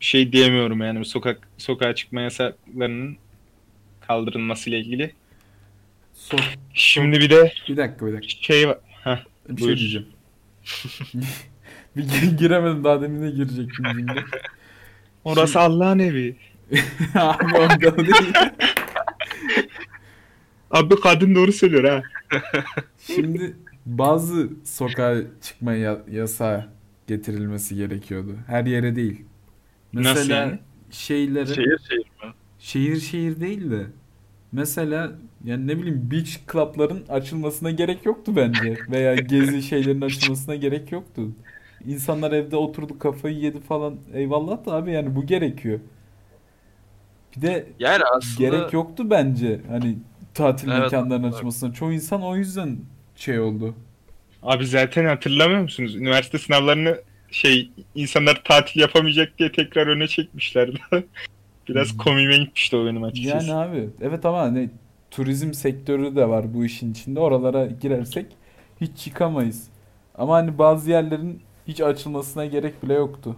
[0.00, 3.16] bir şey diyemiyorum yani bu sokak sokağa çıkma yasaklarının
[4.00, 5.12] kaldırılmasıyla ilgili.
[6.14, 6.36] So
[6.74, 8.42] Şimdi bir de bir dakika bir dakika.
[8.42, 8.78] şey var.
[9.04, 9.76] Heh, Bir Buyur.
[9.76, 10.06] şey diyeceğim.
[11.96, 14.24] bir gi- giremedim daha demin de girecektim cümle.
[15.24, 16.36] orası Allah'ın evi.
[17.14, 18.32] Abi orada o değil.
[20.70, 22.02] Abi kadın doğru söylüyor ha.
[23.06, 26.71] Şimdi bazı sokağa çıkma ya- yasağı
[27.06, 28.36] getirilmesi gerekiyordu.
[28.46, 29.24] Her yere değil.
[29.92, 30.58] Mesela Nasıl yani?
[30.90, 32.34] şeylere Şehir şehir mi?
[32.58, 33.86] şehir şehir değil de
[34.52, 35.12] mesela
[35.44, 41.32] yani ne bileyim beach club'ların açılmasına gerek yoktu bence veya gezi şeylerin açılmasına gerek yoktu.
[41.86, 45.80] İnsanlar evde oturdu kafayı yedi falan eyvallah da abi yani bu gerekiyor.
[47.36, 49.98] Bir de Yani aslında gerek yoktu bence hani
[50.34, 51.72] tatil Evet, mekanlarının açılmasına.
[51.72, 52.78] Çoğu insan o yüzden
[53.16, 53.74] şey oldu.
[54.42, 55.96] Abi zaten hatırlamıyor musunuz?
[55.96, 57.00] Üniversite sınavlarını
[57.30, 60.78] şey insanlar tatil yapamayacak diye tekrar öne çekmişlerdi.
[61.68, 63.46] Biraz komiğime gitmişti o benim açıkçası.
[63.46, 64.70] Yani abi evet ama hani
[65.10, 67.20] turizm sektörü de var bu işin içinde.
[67.20, 68.26] Oralara girersek
[68.80, 69.68] hiç çıkamayız.
[70.14, 73.36] Ama hani bazı yerlerin hiç açılmasına gerek bile yoktu.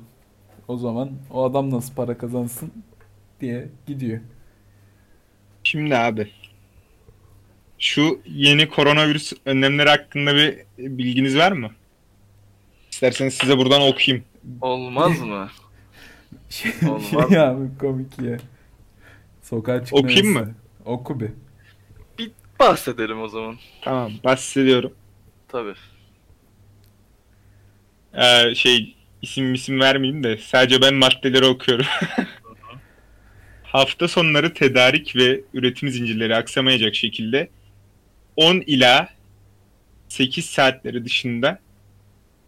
[0.69, 2.73] O zaman o adam nasıl para kazansın
[3.41, 4.21] diye gidiyor.
[5.63, 6.29] Şimdi abi
[7.79, 11.71] şu yeni koronavirüs önlemleri hakkında bir bilginiz var mı?
[12.91, 14.25] İsterseniz size buradan okuyayım.
[14.61, 15.49] olmaz mı?
[16.49, 17.29] Şey, Olmaz.
[17.29, 18.37] şey abi komik ya.
[19.43, 20.55] Sokağa çıkma Okuyayım mı?
[20.85, 21.31] Oku bir.
[22.61, 23.57] Bahsedelim o zaman.
[23.83, 24.93] Tamam bahsediyorum.
[25.49, 25.75] Tabii.
[28.15, 31.87] Ee, şey isim isim vermeyeyim de sadece ben maddeleri okuyorum.
[33.63, 37.49] Hafta sonları tedarik ve üretim zincirleri aksamayacak şekilde
[38.37, 39.09] 10 ila
[40.09, 41.59] 8 saatleri dışında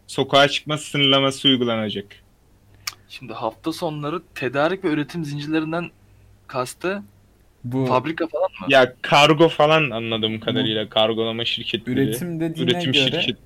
[0.07, 2.05] sokağa çıkma sınırlaması uygulanacak.
[3.09, 5.91] Şimdi hafta sonları tedarik ve üretim zincirlerinden
[6.47, 7.03] kastı
[7.63, 8.67] Bu fabrika falan mı?
[8.69, 11.99] Ya kargo falan anladığım kadarıyla kargolama şirketleri.
[11.99, 13.37] üretim dediğine üretim göre şirket.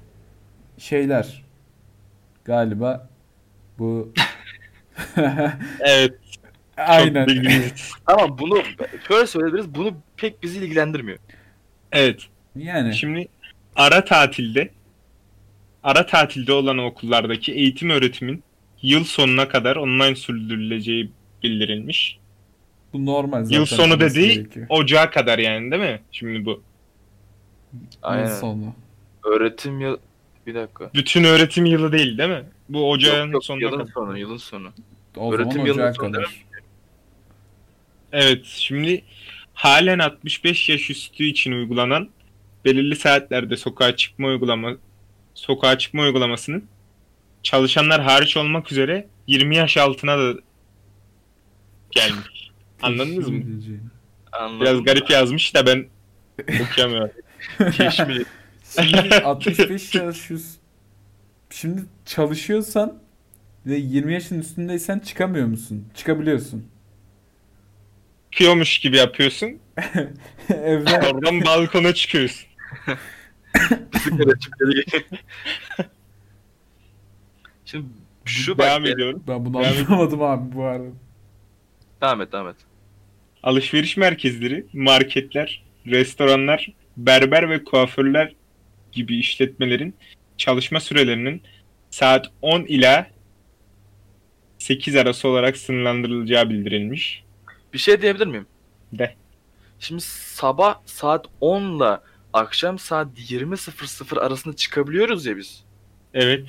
[0.78, 1.44] şeyler
[2.46, 3.10] galiba
[3.80, 4.14] bu
[5.80, 6.14] Evet.
[6.78, 7.28] aynen.
[8.06, 8.62] Ama bunu
[9.08, 9.76] şöyle söyleyebiliriz.
[9.76, 11.20] Bunu pek bizi ilgilendirmiyor.
[11.92, 12.22] Evet.
[12.56, 13.28] Yani Şimdi
[13.76, 14.70] ara tatilde
[15.84, 18.44] ara tatilde olan okullardaki eğitim öğretimin
[18.82, 21.12] yıl sonuna kadar online sürdürüleceği
[21.44, 22.20] bildirilmiş.
[22.94, 23.56] bu normal zaten.
[23.58, 24.66] Yıl sonu dediği gerekiyor.
[24.70, 26.02] ocağa kadar yani değil mi?
[26.12, 26.62] Şimdi bu.
[28.02, 28.28] Aynen.
[28.28, 28.74] Yıl sonu.
[29.26, 29.98] Öğretim yıl...
[30.48, 30.92] Bir dakika.
[30.94, 32.44] Bütün öğretim yılı değil değil mi?
[32.70, 33.92] Bu ocağın Yok, yok, sonuna yılın kadar.
[33.92, 34.72] sonu, yılın sonu.
[35.18, 36.46] O Öğretim ocağa sonu kadar.
[38.12, 39.04] Evet, şimdi
[39.62, 42.10] halen 65 yaş üstü için uygulanan
[42.66, 44.78] belirli saatlerde sokağa çıkma uygulama
[45.34, 46.66] sokağa çıkma uygulamasının
[47.44, 50.34] çalışanlar hariç olmak üzere 20 yaş altına da
[51.92, 52.52] gelmiş.
[52.82, 53.44] Anladınız mı?
[54.32, 54.62] Anladım.
[54.62, 55.88] Biraz garip yazmış da ben
[56.62, 57.12] okuyamıyorum.
[57.92, 58.26] Şimdi
[59.24, 60.60] 65 yaş üst.
[61.50, 63.00] Şimdi çalışıyorsan
[63.66, 65.86] ve 20 yaşın üstündeysen çıkamıyor musun?
[65.96, 66.72] Çıkabiliyorsun.
[68.32, 69.60] Çıkıyormuş gibi yapıyorsun.
[70.50, 72.48] Evden Oradan balkona çıkıyorsun.
[74.04, 74.32] Sigara
[77.66, 77.86] Şimdi
[78.26, 78.66] şu bak.
[78.66, 79.24] Devam e, ediyorum.
[79.28, 80.90] ben bunu Devam anlamadım abi bu arada.
[82.02, 82.56] Devam et, devam et.
[83.44, 88.36] Alışveriş merkezleri, marketler, restoranlar, berber ve kuaförler
[88.92, 89.94] gibi işletmelerin
[90.38, 91.42] çalışma sürelerinin
[91.90, 93.08] saat 10 ila
[94.58, 97.24] 8 arası olarak sınırlandırılacağı bildirilmiş.
[97.74, 98.48] Bir şey diyebilir miyim?
[98.94, 99.16] De.
[99.80, 102.00] Şimdi sabah saat 10 ile
[102.34, 105.64] akşam saat 20.00 arasında çıkabiliyoruz ya biz.
[106.14, 106.46] Evet.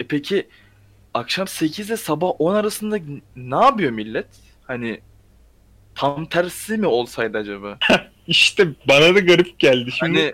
[0.00, 0.48] E peki
[1.14, 2.98] akşam 8 ile sabah 10 arasında
[3.36, 4.26] ne yapıyor millet?
[4.66, 5.00] Hani
[5.94, 7.78] tam tersi mi olsaydı acaba?
[8.26, 9.90] İşte bana da garip geldi.
[9.92, 10.32] Şimdi Hani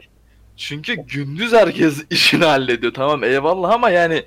[0.57, 2.95] çünkü gündüz herkes işini hallediyor.
[2.95, 4.25] Tamam eyvallah ama yani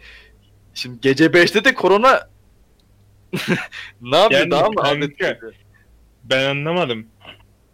[0.73, 2.29] şimdi gece 5'te de korona
[4.01, 4.41] ne yapıyor?
[4.41, 5.39] Yani Daha mı kanka,
[6.23, 7.07] ben anlamadım.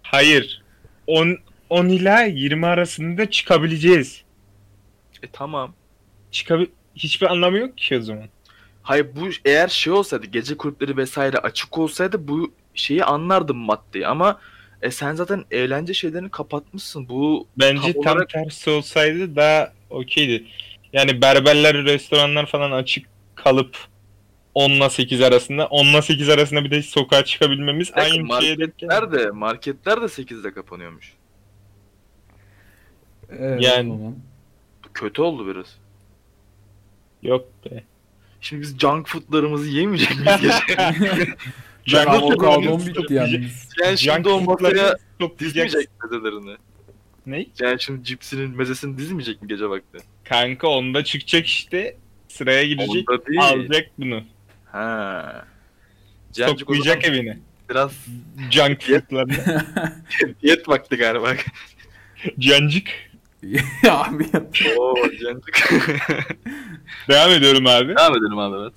[0.03, 0.63] Hayır.
[1.07, 1.37] 10
[1.69, 4.23] 10 ila 20 arasında çıkabileceğiz.
[5.23, 5.73] E tamam.
[6.31, 8.25] Çıkabil hiçbir anlamı yok ki o zaman.
[8.83, 14.39] Hayır bu eğer şey olsaydı gece kulüpleri vesaire açık olsaydı bu şeyi anlardım maddeyi ama
[14.81, 17.09] e sen zaten eğlence şeylerini kapatmışsın.
[17.09, 20.43] Bu Bence Tam tam olarak- tersi olsaydı daha okeydi.
[20.93, 23.77] Yani berberler, restoranlar falan açık kalıp
[24.55, 25.65] 10 ile 8 arasında.
[25.67, 30.01] 10 ile 8 arasında bir de sokağa çıkabilmemiz dakika, aynı şeye denk marketler de marketler
[30.01, 31.13] de 8'de kapanıyormuş.
[33.39, 33.99] Evet, Yani-.
[34.83, 35.77] Bu kötü oldu biraz.
[37.23, 37.83] Yok be.
[38.41, 40.53] Şimdi biz junk foodlarımızı yemeyecek miyiz gece?
[41.93, 43.47] Ben Junk avokadom food'larımız bitti yani.
[43.83, 44.97] yani şimdi o masaya
[45.39, 46.57] dizmeyecek mezelerini.
[47.25, 47.45] Ne?
[47.59, 49.97] Yani şimdi cipsinin mezesini dizmeyecek mi gece vakti?
[50.23, 51.97] Kanka onda çıkacak işte.
[52.27, 53.09] Sıraya girecek.
[53.09, 53.41] Onda değil.
[53.41, 54.23] Alacak bunu.
[54.73, 55.45] Ha.
[56.37, 57.37] Toplayacak zaman evine.
[57.69, 57.91] Biraz
[58.51, 59.63] Junk food'larını.
[60.43, 61.33] diyet vakti galiba.
[62.39, 62.87] Cancık.
[63.89, 64.25] abi.
[64.77, 65.69] Oo cancık.
[67.09, 67.95] Devam ediyorum abi.
[67.95, 68.73] Devam edelim abi evet.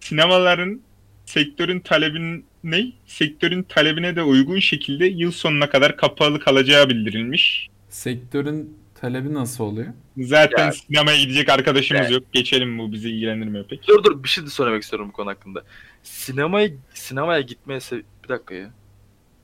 [0.00, 0.80] Sinemaların
[1.24, 2.86] sektörün talebin ne?
[3.06, 7.68] Sektörün talebine de uygun şekilde yıl sonuna kadar kapalı kalacağı bildirilmiş.
[7.88, 9.86] Sektörün talebi nasıl oluyor?
[10.18, 12.32] Zaten Ya- sinemaya gidecek arkadaşımız Ya- yok.
[12.32, 13.88] Geçelim bu bizi ilgilendirmiyor pek.
[13.88, 15.62] Dur dur bir şey de söylemek istiyorum bu konu hakkında.
[16.02, 18.00] Sinemaya sinemaya gitmeyi sev...
[18.24, 18.70] Bir dakika ya.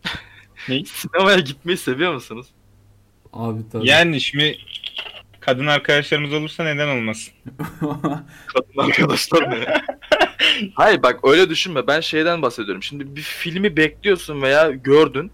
[0.68, 0.84] Ne?
[0.84, 2.46] Sinemaya gitmeyi seviyor musunuz?
[3.32, 3.88] Abi tabii.
[3.88, 4.58] Yani şimdi
[5.40, 7.34] kadın arkadaşlarımız olursa neden olmasın?
[8.46, 9.84] Kadın arkadaşlar mı ya?
[10.74, 11.86] Hayır bak öyle düşünme.
[11.86, 12.82] Ben şeyden bahsediyorum.
[12.82, 15.32] Şimdi bir filmi bekliyorsun veya gördün.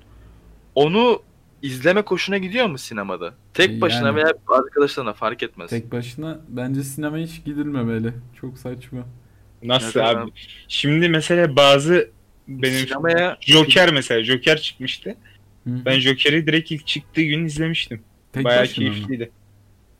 [0.74, 1.22] Onu
[1.62, 3.34] izleme hoşuna gidiyor mu sinemada?
[3.54, 4.16] Tek başına Yani.
[4.16, 5.70] veya arkadaşlarına fark etmez.
[5.70, 8.12] Tek başına bence sinemaya hiç gidilmemeli.
[8.40, 9.06] Çok saçma.
[9.62, 10.30] Nasıl Neden abi?
[10.68, 12.10] Şimdi mesela bazı
[12.48, 15.14] benim Sinemaya Joker mesela Joker çıkmıştı.
[15.64, 15.84] Hı hı.
[15.84, 18.02] Ben Joker'i direkt ilk çıktığı gün izlemiştim.
[18.32, 18.94] Tek Bayağı başına mı?
[18.94, 19.30] keyifliydi.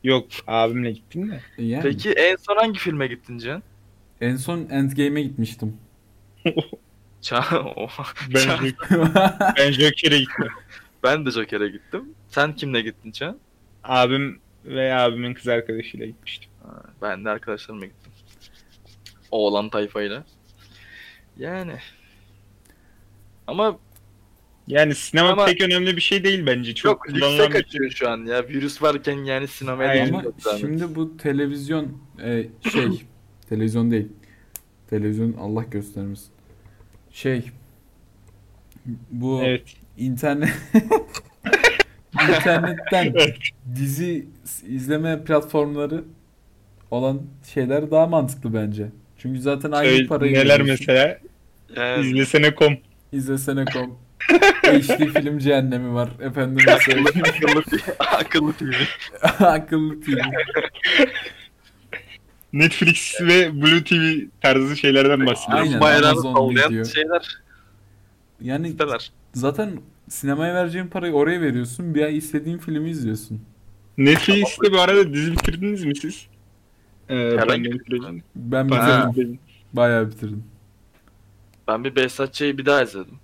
[0.04, 1.40] Yok abimle gittim de.
[1.58, 1.82] Yani.
[1.82, 3.62] Peki en son hangi filme gittin Can?
[4.20, 5.76] En son Endgame'e gitmiştim.
[8.34, 8.72] Ben,
[9.58, 10.48] ben Joker'e gittim.
[11.02, 12.14] ben de Joker'e gittim.
[12.28, 13.38] Sen kimle gittin Can?
[13.84, 16.50] Abim ve abimin kız arkadaşıyla gitmiştim.
[16.62, 18.12] Ha, Ben de arkadaşlarımla gittim.
[19.30, 20.24] Oğlan tayfayla.
[21.36, 21.76] Yani.
[23.46, 23.78] Ama
[24.68, 26.74] Yani sinema Ama- pek önemli bir şey değil bence.
[26.74, 27.48] Çok çok lükse bir şey.
[27.48, 28.48] kaçıyor şu an ya.
[28.48, 30.12] Virüs varken yani sinemaya Aynen.
[30.12, 32.88] değil Ama şimdi bu televizyon e, şey
[33.48, 34.08] televizyon değil.
[34.90, 36.28] Televizyon Allah göstermesin.
[37.10, 37.42] Şey
[39.10, 39.76] bu Evet.
[40.00, 40.48] İnternet
[42.28, 43.14] internetten
[43.76, 44.26] dizi
[44.68, 46.04] izleme platformları
[46.90, 47.22] olan
[47.54, 48.88] şeyler daha mantıklı bence.
[49.18, 50.86] Çünkü zaten aynı Söyle- parayı neler veriyorsun.
[50.88, 51.18] mesela?
[52.00, 52.78] İzlesene.com.
[53.12, 53.98] İzlesene.com
[54.62, 56.10] HD film cehennemi var.
[56.20, 57.22] Efendim söyleyeyim.
[57.24, 57.62] akıllı,
[57.98, 58.72] akıllı TV.
[59.44, 60.10] Akıllı TV.
[62.52, 65.68] Netflix ve Blue TV tarzı şeylerden bahsediyoruz.
[65.68, 67.38] Aynen, Bayrağını sallayan şeyler
[68.40, 69.10] Yani siteler.
[69.34, 69.70] zaten
[70.10, 71.94] sinemaya vereceğin parayı oraya veriyorsun.
[71.94, 73.42] Bir ay istediğin filmi izliyorsun.
[73.98, 76.26] Netflix'te bu arada dizi bitirdiniz mi siz?
[77.08, 78.22] Ee, Herhangi bir- sürecinde.
[78.36, 79.38] Ben bitirdim.
[79.72, 80.44] Bayağı bitirdim.
[81.68, 83.18] Ben bir Behzatçı'yı bir daha izledim.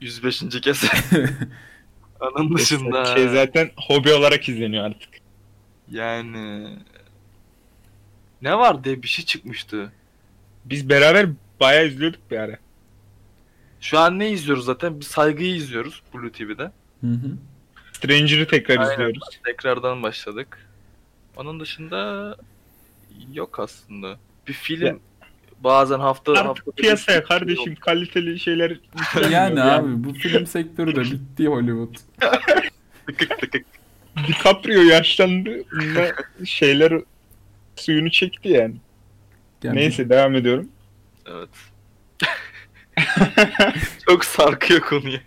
[0.00, 0.60] 105.
[0.60, 0.84] kez.
[2.20, 5.08] Onun dışında Şey zaten hobi olarak izleniyor artık.
[5.90, 6.68] yani
[8.42, 9.92] ne var diye bir şey çıkmıştı.
[10.64, 11.26] Biz beraber
[11.60, 12.58] bayağı izliyorduk bir ara.
[13.80, 15.00] Şu an ne izliyoruz zaten?
[15.00, 16.62] Bir saygıyı izliyoruz Blue TV'de.
[17.00, 17.36] Hı hı.
[17.92, 18.92] Stranger'ı tekrar Aynen.
[18.92, 19.20] izliyoruz.
[19.44, 20.66] Tekrardan başladık.
[21.36, 22.36] Onun dışında
[23.32, 24.16] yok aslında.
[24.48, 24.96] Bir film Ya.
[25.64, 28.78] bazen hafta hafta Artık piyasaya kardeşim kaliteli şeyler
[29.30, 31.94] Yani abi bu film sektörü de bitti Hollywood.
[33.06, 33.66] tıkık tıkık.
[34.28, 35.50] DiCaprio yaşlandı.
[36.44, 36.92] Şeyler
[37.76, 38.74] suyunu çekti yani.
[39.62, 40.68] Yani Neyse devam ediyorum.
[41.26, 41.48] Evet.
[44.08, 45.20] Çok sarkıyor konuya.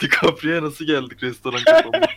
[0.00, 2.16] DiCaprio'ya nasıl geldik restoran kapanmış?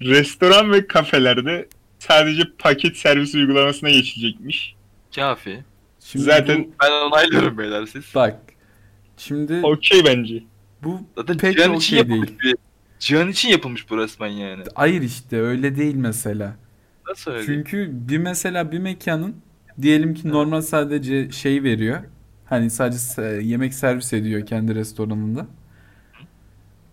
[0.00, 4.74] Restoran ve kafelerde sadece paket servis uygulamasına geçilecekmiş.
[5.16, 5.64] Kafi.
[6.00, 8.04] Şimdi Zaten- bu- Ben onaylıyorum beyler siz.
[8.14, 8.40] bak.
[9.16, 10.42] Şimdi Okey bence.
[10.82, 12.38] bu Zaten pek Cihan için yapılmış değil.
[12.42, 12.56] bir...
[12.98, 14.64] Cihan için yapılmış bu resmen yani.
[14.74, 16.56] Hayır işte öyle değil mesela.
[17.08, 17.46] Nasıl öyle?
[17.46, 19.36] Çünkü bir mesela bir mekanın
[19.82, 22.00] diyelim ki normal sadece şey veriyor.
[22.44, 25.46] Hani sadece yemek servis ediyor kendi restoranında.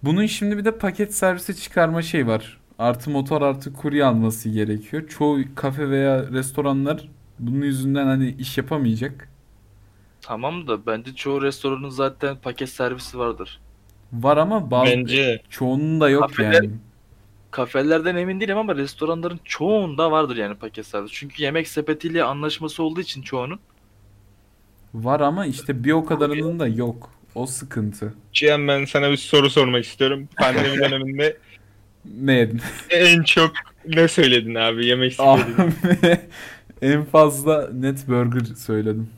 [0.03, 2.59] Bunun şimdi bir de paket servise çıkarma şey var.
[2.79, 5.07] Artı motor artı kurye alması gerekiyor.
[5.07, 9.29] Çoğu kafe veya restoranlar bunun yüzünden hani iş yapamayacak.
[10.21, 13.59] Tamam da bence çoğu restoranın zaten paket servisi vardır.
[14.13, 16.69] Var ama bazı Bence çoğunun da yok Kafeler- yani.
[17.53, 21.11] Kafelerden emin değilim ama restoranların çoğunda vardır yani paket servis.
[21.11, 23.59] Çünkü yemek sepetiyle anlaşması olduğu için çoğunun.
[24.93, 27.09] Var ama işte bir o kadarının da yok.
[27.35, 28.13] O sıkıntı.
[28.33, 30.27] Cihan ben sana bir soru sormak istiyorum.
[30.37, 31.37] Pandemi döneminde
[32.19, 32.61] Ne yedin?
[32.89, 33.51] en çok
[33.87, 34.85] ne söyledin abi?
[34.85, 35.53] Yemek söyledin.
[35.53, 36.19] Abi,
[36.81, 39.09] en fazla net burger söyledim.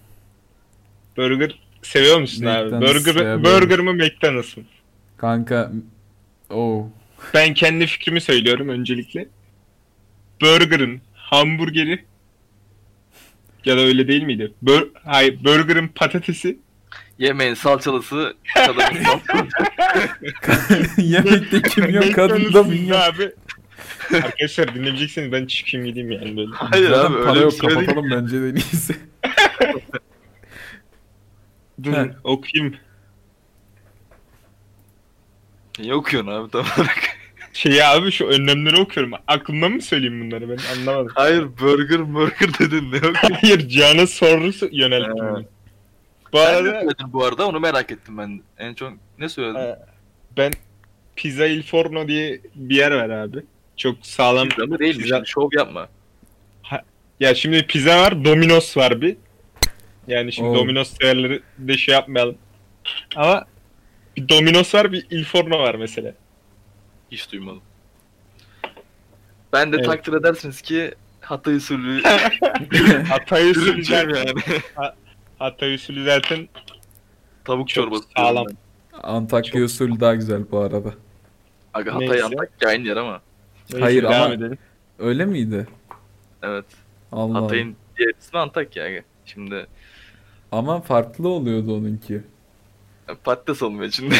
[1.17, 2.65] Burger seviyor musun abi?
[2.65, 3.43] McDonald's Burger, seviyorum.
[3.43, 4.63] burger mı McDonald's mı?
[5.17, 5.71] Kanka
[6.49, 6.89] o
[7.33, 9.27] Ben kendi fikrimi söylüyorum öncelikle.
[10.41, 12.05] Burger'ın hamburgeri
[13.65, 14.53] ya da öyle değil miydi?
[14.61, 16.59] Bur Hayır, burger'ın patatesi
[17.19, 19.57] Yemeğin salçalısı, tadının salçalısı.
[21.01, 22.99] yemekte kimyon kadında McDonald's'ın minyon.
[23.01, 23.31] abi.
[24.13, 26.49] Arkadaşlar dinlemeyecekseniz ben çıkayım gideyim yani böyle.
[26.53, 27.73] Hayır Zaten abi para öyle bir yok şey değil.
[27.79, 28.95] kapatalım bence de en iyisi.
[31.83, 32.05] Dur Heh.
[32.23, 32.75] okuyayım.
[35.79, 37.14] Ne okuyorsun abi tam olarak?
[37.55, 39.13] Şey abi şu önlemleri okuyorum.
[39.27, 41.11] Aklımdan mı söyleyeyim bunları ben anlamadım.
[41.15, 43.37] Hayır burger burger dedin ne okuyorsun?
[43.41, 45.25] Hayır Cihan'a sorusu yönelttim.
[45.25, 45.35] Ha.
[45.35, 45.45] ben.
[46.33, 48.41] Bu ne arada söyledin bu arada onu merak ettim ben.
[48.57, 49.59] En çok ne söyledin?
[49.59, 49.79] e,
[50.37, 50.51] ben
[51.15, 53.37] Pizza Il Forno diye bir yer var abi.
[53.77, 54.49] Çok sağlam.
[54.49, 55.87] Pizza mı değilmiş pizza- şov yapma.
[57.19, 59.17] Ya şimdi pizza var, Domino's var bir.
[60.07, 60.55] Yani şimdi Oo.
[60.55, 62.37] Domino's değerleri de şey yapmayalım.
[63.15, 63.45] Ama
[64.17, 66.13] bir Domino's var, bir Il Forno var mesela.
[67.11, 67.61] Hiç duymadım.
[69.53, 69.85] Ben de Evet.
[69.85, 72.03] takdir edersiniz ki Hatay usulü
[73.09, 74.31] Hatay usulü zaten, yani.
[75.39, 76.47] Hatay usulü zaten
[77.45, 78.03] Tavuk Çok çorbası.
[78.17, 78.45] sağlam.
[79.03, 80.93] Antakya usulü daha güzel bu arada.
[81.73, 82.13] Aga Neyse.
[82.13, 83.21] Hatay Antakya aynı yer ama.
[83.69, 84.57] Neyse, Hayır, devam ama- edelim.
[84.99, 85.67] Öyle miydi?
[86.43, 86.65] Evet.
[87.11, 87.43] Allah Allah.
[87.45, 89.01] Hatay'ın diğer ismi Antakya aga.
[89.25, 89.67] Şimdi
[90.51, 92.21] Ama farklı oluyordu onunki.
[93.23, 94.15] Patates olmuyor şimdi.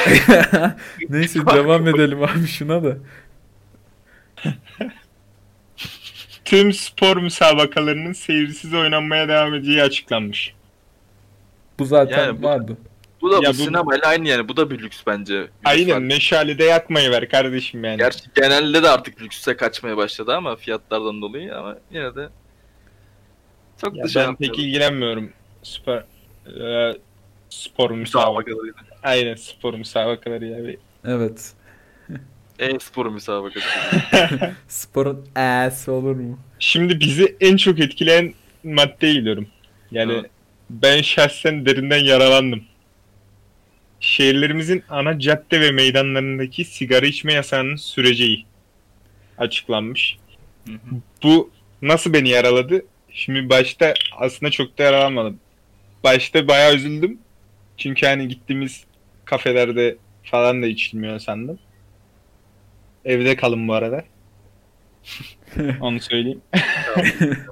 [1.10, 2.98] Neyse devam edelim abi şuna da.
[6.46, 10.54] Tüm spor müsabakalarının seyirsiz oynanmaya devam edeceği açıklanmış.
[11.80, 12.78] Bu zaten Yani bu- vardı.
[13.22, 14.48] bu da Ya bu bu- sinemayla aynı yani.
[14.50, 15.34] Bu da bir lüks bence.
[15.40, 16.00] Lüks Aynen var.
[16.00, 17.98] meşalede yakmayı ver kardeşim yani.
[17.98, 22.30] Gerçi genelde de artık lükse kaçmaya başladı ama fiyatlardan dolayı ama yine de
[23.82, 25.32] çok Ya da şey ben pek ilgilenmiyorum
[25.64, 26.04] spor
[26.62, 26.98] e,
[27.56, 28.74] spor müsabakaları.
[29.04, 30.76] Aynen spor müsabakaları ya.
[31.06, 31.54] Evet.
[32.60, 33.68] E-spor müsabakası.
[34.68, 36.40] Sporun ass olur mu?
[36.60, 38.34] Şimdi bizi en çok etkileyen
[38.64, 39.48] maddeye gidiyorum.
[39.92, 40.32] Yani Evet.
[40.70, 42.64] ben şahsen derinden yaralandım.
[44.00, 48.46] Şehirlerimizin ana cadde ve meydanlarındaki sigara içme yasağının süreceği
[49.38, 50.18] açıklanmış.
[50.68, 50.96] Hı hı.
[51.24, 51.52] Bu
[51.82, 52.86] nasıl beni yaraladı?
[53.12, 55.40] Şimdi başta aslında çok da yaralanmadım.
[56.04, 57.20] Başta bayağı üzüldüm.
[57.78, 58.84] Çünkü hani gittiğimiz
[59.26, 61.60] kafelerde falan da içilmiyor sandım.
[63.06, 64.04] Evde kalın bu arada.
[65.82, 66.42] Onu söyleyeyim.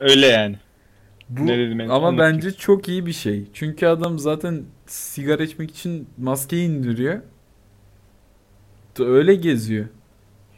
[0.00, 0.56] Öyle yani.
[1.28, 1.88] Bu Ne dedim ben?
[1.88, 2.36] ama Anlatayım.
[2.36, 3.44] bence çok iyi bir şey.
[3.54, 7.22] Çünkü adam zaten sigara içmek için maskeyi indiriyor.
[8.98, 9.86] Öyle geziyor.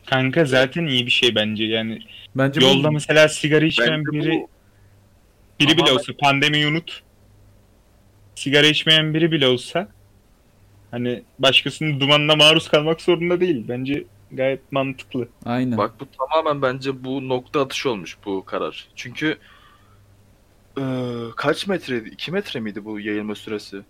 [0.06, 1.64] Kanka zaten iyi bir şey bence.
[1.64, 1.98] Yani
[2.36, 4.48] Bence bu- yolda mesela sigara içmeyen Bence biri bu
[5.60, 7.02] biri bile olsa pandemiyi unut.
[8.38, 9.88] Sigara içmeyen biri bile olsa
[10.90, 13.64] hani başkasının dumanına maruz kalmak zorunda değil.
[13.68, 15.28] Bence gayet mantıklı.
[15.44, 15.78] aynen.
[15.78, 18.88] Bak bu tamamen bence bu nokta atışı olmuş bu karar.
[18.96, 19.38] Çünkü
[20.78, 20.84] eee,
[21.36, 22.08] kaç metreydi?
[22.08, 23.80] 2 metre miydi bu yayılma süresi?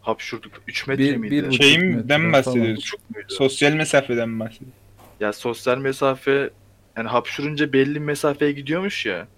[0.00, 0.52] Hapşurduk.
[0.66, 1.44] 3 metre Bir- miydi?
[1.50, 2.32] bir Şeyden metre falan.
[2.32, 2.90] bahsediyoruz?
[3.28, 4.74] Sosyal mesafeden mi bahsediyoruz?
[5.20, 6.50] Ya sosyal mesafe
[6.96, 9.28] yani hapşurunca belli bir mesafeye gidiyormuş ya.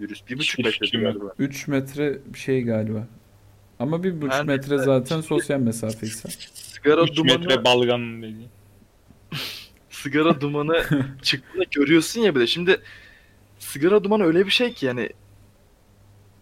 [0.00, 1.34] Virüs bir buçuk Hiçbir metre galiba.
[1.38, 3.06] 3 metre bir şey galiba.
[3.82, 4.84] Ama bir buçuk Her metre neyse.
[4.84, 6.28] zaten sosyal mesafeyse.
[6.54, 8.48] Sigara 3 dumanı, metre balgam dedi.
[9.90, 10.84] sigara dumanı
[11.22, 12.46] çıktığında görüyorsun ya bir de.
[12.46, 12.80] Şimdi
[13.58, 15.10] sigara dumanı öyle bir şey ki yani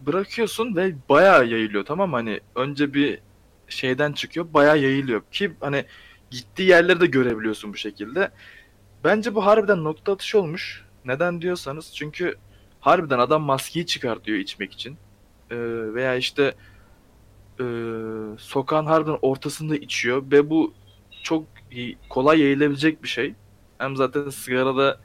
[0.01, 2.15] bırakıyorsun ve bayağı yayılıyor tamam mı?
[2.15, 3.19] Hani önce bir
[3.67, 5.85] şeyden çıkıyor bayağı yayılıyor ki hani
[6.31, 8.31] gittiği yerleri de görebiliyorsun bu şekilde.
[9.03, 10.85] Bence bu harbiden nokta atışı olmuş.
[11.05, 12.35] Neden diyorsanız çünkü
[12.79, 14.97] harbiden adam maskeyi çıkartıyor içmek için.
[15.51, 15.55] Ee,
[15.93, 16.55] veya işte
[17.61, 17.65] e,
[18.37, 20.73] sokağın harbiden ortasında içiyor ve bu
[21.23, 21.43] çok
[22.09, 23.33] kolay yayılabilecek bir şey.
[23.77, 24.99] Hem zaten sigarada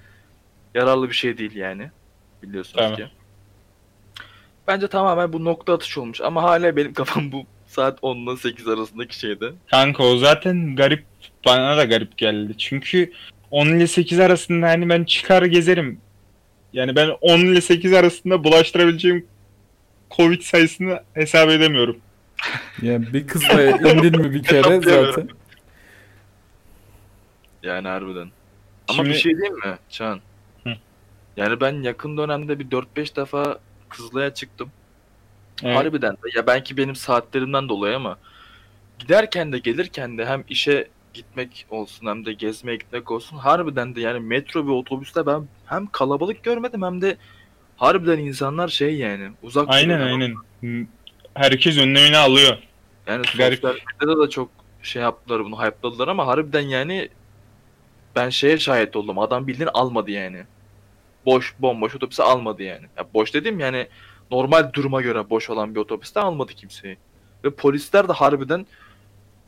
[0.75, 1.91] yararlı bir şey değil yani.
[2.43, 2.97] Biliyorsunuz Tamam.
[2.97, 3.07] ki.
[4.69, 8.69] Bence tamamen bu nokta atışı olmuş ama hala benim kafam bu saat 10 ile 8
[8.69, 9.53] arasındaki şeyde.
[9.71, 11.05] Kanka o zaten garip
[11.47, 12.59] bana da garip geldi.
[12.59, 13.13] Çünkü
[13.51, 16.01] 10 ile 8 arasında hani ben çıkar gezerim.
[16.73, 19.27] Yani ben 10 ile 8 arasında bulaştırabileceğim
[20.11, 21.97] Covid sayısını hesap edemiyorum.
[22.83, 25.29] Yani bir kızla indin mi bir kere zaten.
[27.63, 28.31] Yani harbiden.
[28.89, 30.21] Ama Şimdi- bir şey diyeyim mi Çağan?
[30.65, 30.71] Hı.
[31.37, 34.71] Yani ben yakın dönemde bir 4-5 defa Kızılay'a çıktım.
[35.63, 35.77] Evet.
[35.77, 36.29] Harbiden de.
[36.37, 38.19] Ya belki benim saatlerimden dolayı ama
[38.99, 44.01] giderken de gelirken de hem işe gitmek olsun hem de gezmeye gitmek olsun harbiden de
[44.01, 47.17] yani metro ve otobüste ben hem kalabalık görmedim hem de
[47.77, 50.35] harbiden insanlar şey yani uzak Aynen aynen.
[50.63, 50.87] M-
[51.37, 52.57] Herkes önlemini alıyor.
[53.07, 53.61] Yani Garip.
[53.61, 54.49] sosyal medyada da çok
[54.83, 57.09] şey yaptılar bunu hype'ladılar ama harbiden yani
[58.17, 59.19] ben şeye şahit oldum.
[59.19, 60.45] Adam bildiğin almadı yani.
[61.27, 62.87] Boş bomboş otobüse almadı yani.
[62.97, 63.89] Ya boş dedim yani
[64.31, 66.99] normal duruma göre boş olan bir otobüste almadı kimseyi.
[67.45, 68.67] Ve polisler de harbiden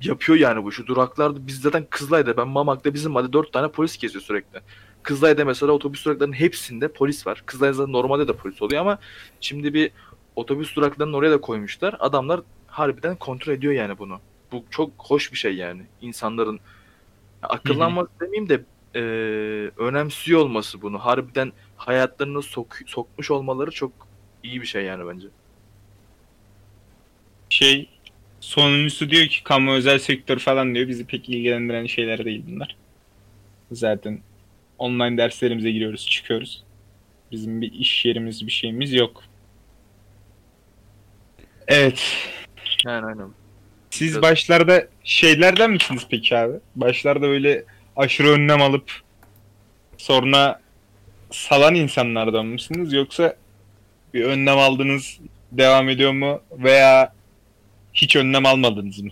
[0.02, 0.72] yapıyor yani bu.
[0.72, 4.60] Şu duraklarda biz zaten Kızılay'da ben Mamak'ta bizim hadi 4 tane polis geziyor sürekli.
[5.02, 7.42] Kızılay'da mesela otobüs duraklarının hepsinde polis var.
[7.46, 8.98] Kızılay'da normalde de polis oluyor ama
[9.40, 9.90] şimdi bir
[10.38, 11.96] otobüs duraklarının oraya da koymuşlar.
[11.98, 14.20] Adamlar harbiden kontrol ediyor yani bunu.
[14.52, 15.82] Bu çok hoş bir şey yani.
[16.00, 16.60] İnsanların
[17.42, 18.64] akıllanması demeyeyim de
[18.94, 19.00] e,
[19.76, 20.98] önemsiyor olması bunu.
[20.98, 23.92] Harbiden hayatlarına sok- sokmuş olmaları çok
[24.42, 25.26] iyi bir şey yani bence.
[27.48, 27.88] Şey
[28.40, 30.88] sonuncusu diyor ki kamu özel sektör falan diyor.
[30.88, 32.76] Bizi pek ilgilendiren şeyler değil bunlar.
[33.72, 34.20] Zaten
[34.78, 36.64] online derslerimize giriyoruz, çıkıyoruz.
[37.32, 39.27] Bizim bir iş yerimiz, bir şeyimiz yok.
[41.68, 42.02] Evet.
[42.86, 43.28] Yani aynen.
[43.90, 46.54] Siz Biraz- başlarda şeylerden misiniz peki abi?
[46.76, 47.64] Başlarda böyle
[47.96, 48.92] aşırı önlem alıp
[49.96, 50.60] sonra
[51.30, 52.92] salan insanlardan mısınız?
[52.92, 53.36] Yoksa
[54.14, 55.18] bir önlem aldınız
[55.52, 56.40] devam ediyor mu?
[56.52, 57.12] Veya
[57.94, 59.10] hiç önlem almadınız mı?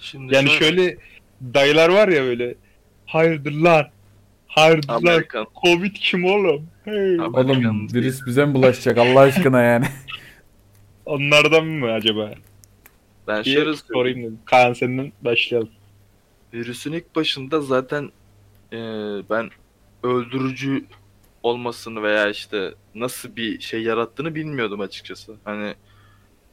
[0.00, 0.96] Şimdi Yani şöyle
[1.42, 2.54] dayılar var ya böyle
[3.06, 3.88] hayırdır lan?
[4.46, 4.96] Hayırdır lan?
[4.96, 5.46] Amerikan.
[5.64, 6.66] Covid kim oğlum?
[6.84, 7.20] Hey.
[7.20, 9.86] Oğlum virüs bize mi bulaşacak Allah aşkına yani?
[11.06, 12.34] Onlardan mı acaba?
[13.26, 14.38] ben şöyle sorayım dedim.
[14.44, 15.70] Kaan senden başlayalım.
[16.54, 18.10] Virüsün ilk başında zaten
[18.72, 18.78] e,
[19.30, 19.50] ben
[20.02, 20.84] öldürücü
[21.42, 25.34] olmasını veya işte nasıl bir şey yarattığını bilmiyordum açıkçası.
[25.44, 25.74] Hani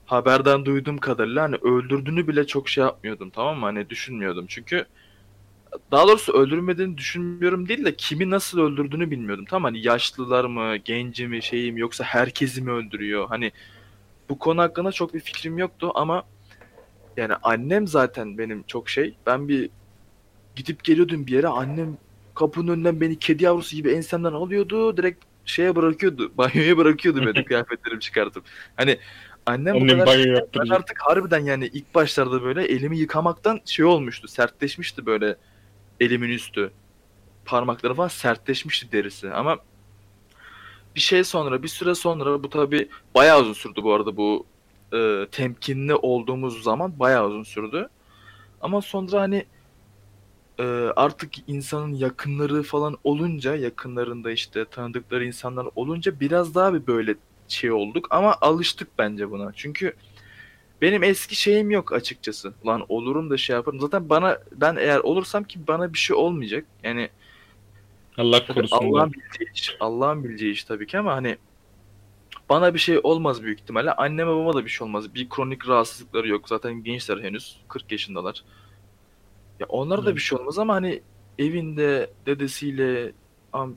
[0.06, 3.66] haberden duyduğum kadarıyla hani öldürdüğünü bile çok şey yapmıyordum tamam mı?
[3.66, 4.46] Hani düşünmüyordum.
[4.48, 4.86] Çünkü
[5.92, 9.46] daha doğrusu öldürmediğini düşünmüyorum değil de kimi nasıl öldürdüğünü bilmiyordum.
[9.50, 13.28] Tamam hani yaşlılar mı, genci mi, şeyi mi yoksa herkesi mi öldürüyor?
[13.30, 13.52] Hani
[14.32, 16.24] bu konu hakkında çok bir fikrim yoktu ama
[17.18, 19.16] yani annem zaten benim çok şey.
[19.26, 19.70] Ben bir
[20.56, 21.98] gidip geliyordum bir yere annem
[22.36, 24.98] kapının önünden beni kedi yavrusu gibi ensemden alıyordu.
[24.98, 26.32] Direkt şeye bırakıyordu.
[26.38, 28.44] Banyoya bırakıyordu beni kıyafetlerimi çıkartıp.
[28.76, 28.98] Hani
[29.46, 30.78] annem bu Annem kadar banyo ben yaptıracak.
[30.80, 34.28] artık harbiden yani ilk başlarda böyle elimi yıkamaktan şey olmuştu.
[34.28, 35.36] Sertleşmişti böyle
[36.00, 36.72] elimin üstü.
[37.46, 39.32] Parmakları falan sertleşmişti derisi.
[39.34, 39.58] Ama
[40.96, 44.46] bir şey sonra bir süre sonra bu tabi bayağı uzun sürdü bu arada bu
[44.94, 47.90] e, temkinli olduğumuz zaman bayağı uzun sürdü.
[48.62, 49.46] Ama sonra hani
[50.60, 50.64] e,
[50.96, 57.16] artık insanın yakınları falan olunca yakınlarında işte tanıdıkları insanlar olunca biraz daha bir böyle
[57.48, 59.52] şey olduk ama alıştık bence buna.
[59.56, 59.94] Çünkü
[60.82, 62.54] benim eski şeyim yok açıkçası.
[62.66, 63.80] Lan olurum da şey yaparım.
[63.80, 66.66] Zaten bana ben eğer olursam ki bana bir şey olmayacak.
[66.84, 67.10] Yani
[68.18, 68.78] Allah korusun.
[68.78, 69.76] Allah'ın bileceği iş.
[69.80, 71.38] Allah'ın bileceği iş tabii ki ama hani
[72.50, 73.92] bana bir şey olmaz büyük ihtimalle.
[73.92, 75.16] Anneme babama da bir şey olmaz.
[75.16, 76.50] Bir kronik rahatsızlıkları yok.
[76.50, 77.58] Zaten gençler henüz.
[77.68, 78.44] 40 yaşındalar.
[79.60, 81.02] Ya onlara da bir şey olmaz ama hani
[81.40, 83.12] evinde dedesiyle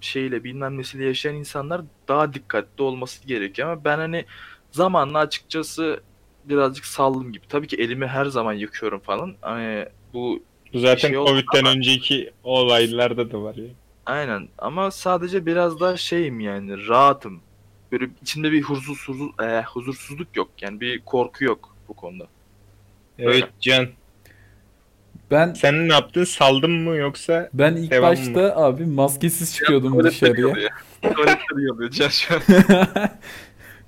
[0.01, 4.25] şeyle bilmem nesiyle yaşayan insanlar daha dikkatli olması gerekiyor ama ben hani
[4.71, 6.01] zamanla açıkçası
[6.45, 7.47] birazcık saldım gibi.
[7.49, 9.35] Tabii ki elimi her zaman yıkıyorum falan.
[9.41, 10.43] Hani bu
[10.75, 13.65] zaten şey Covid'den önceki olaylarda da var ya.
[14.07, 17.41] Aynen ama sadece biraz daha şeyim yani rahatım.
[17.93, 22.27] Böyle içimde bir huzursuz, huzur, eh, huzursuzluk yok yani bir korku yok bu konuda.
[23.19, 23.49] Evet Öyle.
[23.61, 23.89] Can.
[25.31, 26.25] Ben Sen ne yaptın?
[26.25, 27.51] Saldın mı yoksa?
[27.55, 30.53] ben ilk Devam başta abi maskesiz çıkıyordum Tuvalette dışarıya.
[30.53, 30.71] kalıyor.
[31.03, 32.41] Tuvalette kalıyor Can şu an.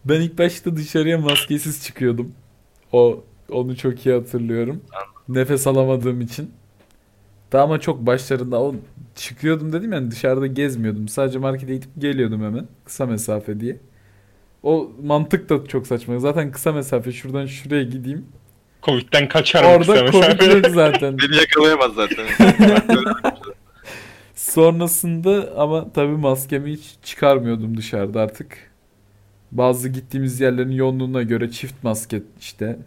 [0.05, 2.35] ben ilk başta dışarıya maskesiz çıkıyordum.
[2.93, 4.83] O onu çok iyi hatırlıyorum.
[5.29, 6.51] Nefes alamadığım için.
[7.53, 8.75] Daha ama çok başlarında o
[9.17, 11.09] çıkıyordum dedim yani dışarıda gezmiyordum.
[11.09, 13.77] Sadece markete gidip geliyordum hemen kısa mesafe diye.
[14.63, 16.19] O mantık da çok saçma.
[16.19, 18.25] Zaten kısa mesafe şuradan şuraya gideyim.
[18.83, 20.53] Covid'den kaçarım Orada kısa Covid mesafe.
[20.57, 21.19] yok zaten.
[21.23, 22.27] Beni yakalayamaz zaten.
[24.35, 28.57] Sonrasında ama tabii maskemi hiç çıkarmıyordum dışarıda artık.
[29.53, 32.79] Bazı gittiğimiz yerlerin yoğunluğuna göre çift maske işte.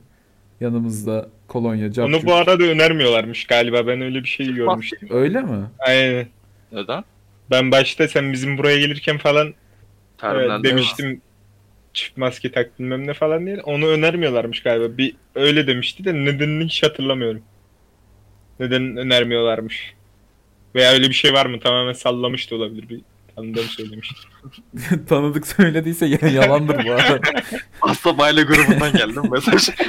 [0.61, 2.25] Yanımızda kolonya, Onu capcuk.
[2.25, 3.87] bu arada önermiyorlarmış galiba.
[3.87, 5.09] Ben öyle bir şey görmüştüm.
[5.11, 5.65] Öyle mi?
[5.79, 6.27] Aynen.
[6.71, 7.03] Neden?
[7.51, 9.53] Ben başta sen bizim buraya gelirken falan
[10.23, 11.21] evet, demiştim
[11.93, 13.61] çift maske tak bilmem ne falan diye.
[13.61, 14.97] Onu önermiyorlarmış galiba.
[14.97, 17.41] Bir öyle demişti de nedenini hiç hatırlamıyorum.
[18.59, 19.93] Neden önermiyorlarmış.
[20.75, 21.59] Veya öyle bir şey var mı?
[21.59, 22.89] Tamamen sallamış da olabilir.
[22.89, 23.01] Bir
[23.35, 24.15] tanıdığım söylemişti.
[25.09, 27.19] Tanıdık söylediyse ya- yalandır bu arada.
[27.79, 29.69] Hasta aile grubundan geldim mesaj.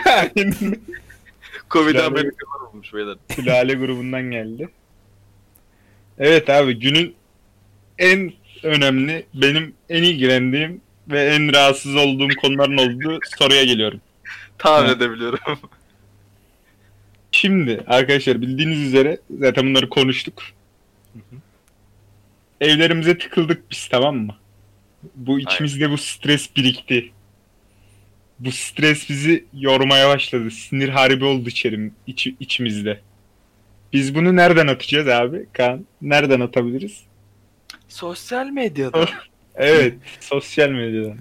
[1.74, 1.86] Aynen.
[1.86, 3.16] Covid Yani- Amerikalılar olmuş beyler.
[3.34, 4.68] Sülale grubundan geldi.
[6.18, 7.14] Evet abi günün
[7.98, 14.00] en önemli, benim en ilgilendiğim ve en rahatsız olduğum konuların olduğu soruya geliyorum.
[14.58, 14.96] Tahmin Evet.
[14.96, 15.38] edebiliyorum.
[17.32, 20.42] Şimdi arkadaşlar bildiğiniz üzere zaten bunları konuştuk.
[22.60, 24.36] Evlerimize tıkıldık biz tamam mı?
[25.14, 27.10] Bu içimizde bu stres birikti.
[28.40, 30.50] Bu stres bizi yormaya başladı.
[30.50, 33.00] Sinir harbi oldu içerim, içi- içimizde.
[33.92, 35.46] Biz bunu nereden atacağız abi?
[35.52, 37.00] Kaan, nereden atabiliriz?
[37.88, 39.08] Sosyal medyada.
[39.54, 41.18] Evet, sosyal medyadan.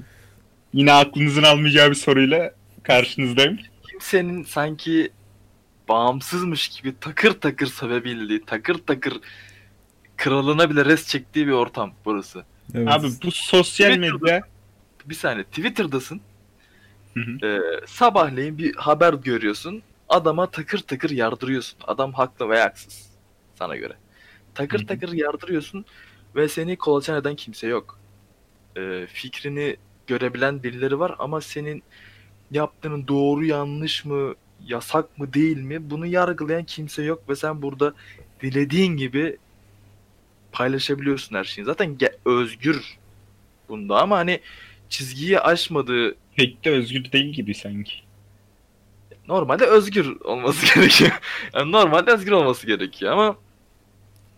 [0.74, 2.54] Yine aklınızın almayacağı bir soruyla
[2.84, 3.60] karşınızdayım.
[3.92, 5.10] Kimsenin sanki
[5.90, 9.14] bağımsızmış gibi takır takır sevebildiği, takır takır
[10.18, 12.44] kralına bile res çektiği bir ortam burası.
[12.76, 12.88] Evet.
[12.88, 14.42] Abi bu sosyal Twitter'da- medya
[15.06, 16.22] Bir saniye Twitter'dasın.
[17.14, 17.46] Hı hı.
[17.48, 19.82] Ee, sabahleyin bir haber görüyorsun.
[20.10, 21.80] Adama takır takır yardırıyorsun.
[21.88, 23.10] Adam haklı veya haksız.
[23.56, 23.94] Sana göre.
[24.56, 24.88] Takır Hı hı.
[24.88, 25.86] takır yardırıyorsun
[26.36, 28.00] ve seni kolaçan eden kimse yok.
[28.78, 31.84] Ee, fikrini görebilen birileri var ama senin
[32.52, 34.36] yaptığının doğru yanlış mı,
[34.66, 37.94] yasak mı değil mi bunu yargılayan kimse yok ve sen burada
[38.42, 39.38] dilediğin gibi
[40.52, 41.66] paylaşabiliyorsun her şeyi.
[41.66, 42.98] Zaten özgür
[43.70, 44.40] bunda ama hani
[44.90, 47.94] çizgiyi aşmadığı pek de özgür değil gibi sanki.
[49.28, 51.20] normalde özgür olması gerekiyor.
[51.54, 53.36] Yani normalde özgür olması gerekiyor ama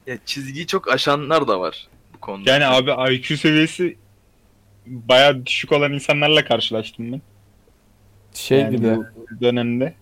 [0.07, 2.51] ya çizgiyi çok aşanlar da var bu konuda.
[2.51, 3.97] Yani abi IQ seviyesi
[4.85, 7.21] bayağı düşük olan insanlarla karşılaştım ben.
[8.33, 9.93] şey Yani bir de bu dönemde.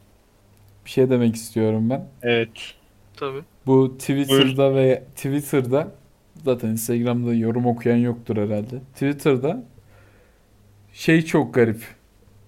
[0.85, 2.07] bir şey demek istiyorum ben.
[2.21, 2.49] Evet.
[3.17, 3.41] tabii.
[3.65, 5.91] Bu Twitter'da ve Twitter'da
[6.45, 8.79] zaten Instagram'da yorum okuyan yoktur herhalde.
[8.93, 9.63] Twitter'da
[10.99, 11.81] şey çok garip.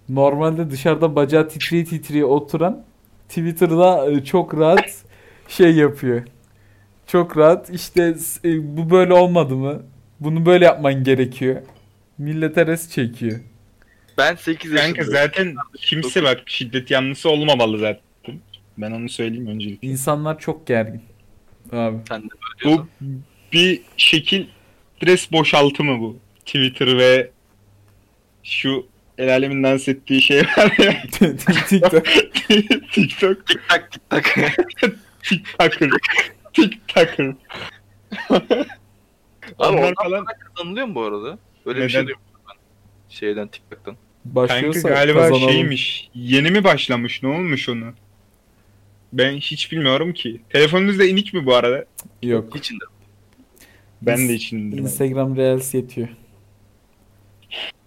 [0.09, 2.83] Normalde dışarıda bacağı titriye titriye oturan
[3.29, 5.03] Twitter'da e, çok rahat
[5.47, 6.23] şey yapıyor.
[7.07, 9.83] Çok rahat işte e, bu böyle olmadı mı?
[10.19, 11.61] Bunu böyle yapman gerekiyor.
[12.17, 13.39] Millete res çekiyor.
[14.17, 15.11] Ben 8 Kanka yaşındayım.
[15.11, 18.03] zaten kimse bak şiddet yanlısı olmamalı zaten.
[18.77, 19.87] Ben onu söyleyeyim öncelikle.
[19.87, 21.01] İnsanlar çok gergin.
[21.71, 21.97] Abi.
[22.09, 22.27] Sen de
[22.65, 22.87] böyle Bu
[23.53, 24.45] bir şekil
[24.97, 26.17] stres boşaltımı bu.
[26.45, 27.31] Twitter ve
[28.43, 28.87] şu
[29.17, 32.05] el alemin dans ettiği şey var ya TikTok.
[32.93, 34.35] TikTok Tik tak tik tak.
[35.23, 35.89] TikToker
[36.53, 37.33] TikToker
[38.29, 38.43] Abi
[39.57, 40.25] Onlar oradan falan
[40.55, 41.37] kazanılıyor mu bu arada?
[41.65, 42.13] Öyle bir şey Neden?
[42.47, 42.55] ben.
[43.09, 43.95] Şeyden TikTok'tan.
[44.23, 45.49] kanka Başlıyorsa galiba kazanalım.
[45.49, 47.93] şeymiş yeni mi başlamış ne olmuş onu
[49.13, 51.85] ben hiç bilmiyorum ki telefonunuzda inik mi bu arada
[52.23, 52.55] Yok.
[52.55, 52.83] İçinde.
[54.01, 56.07] ben de İns- için Instagram Reels yetiyor.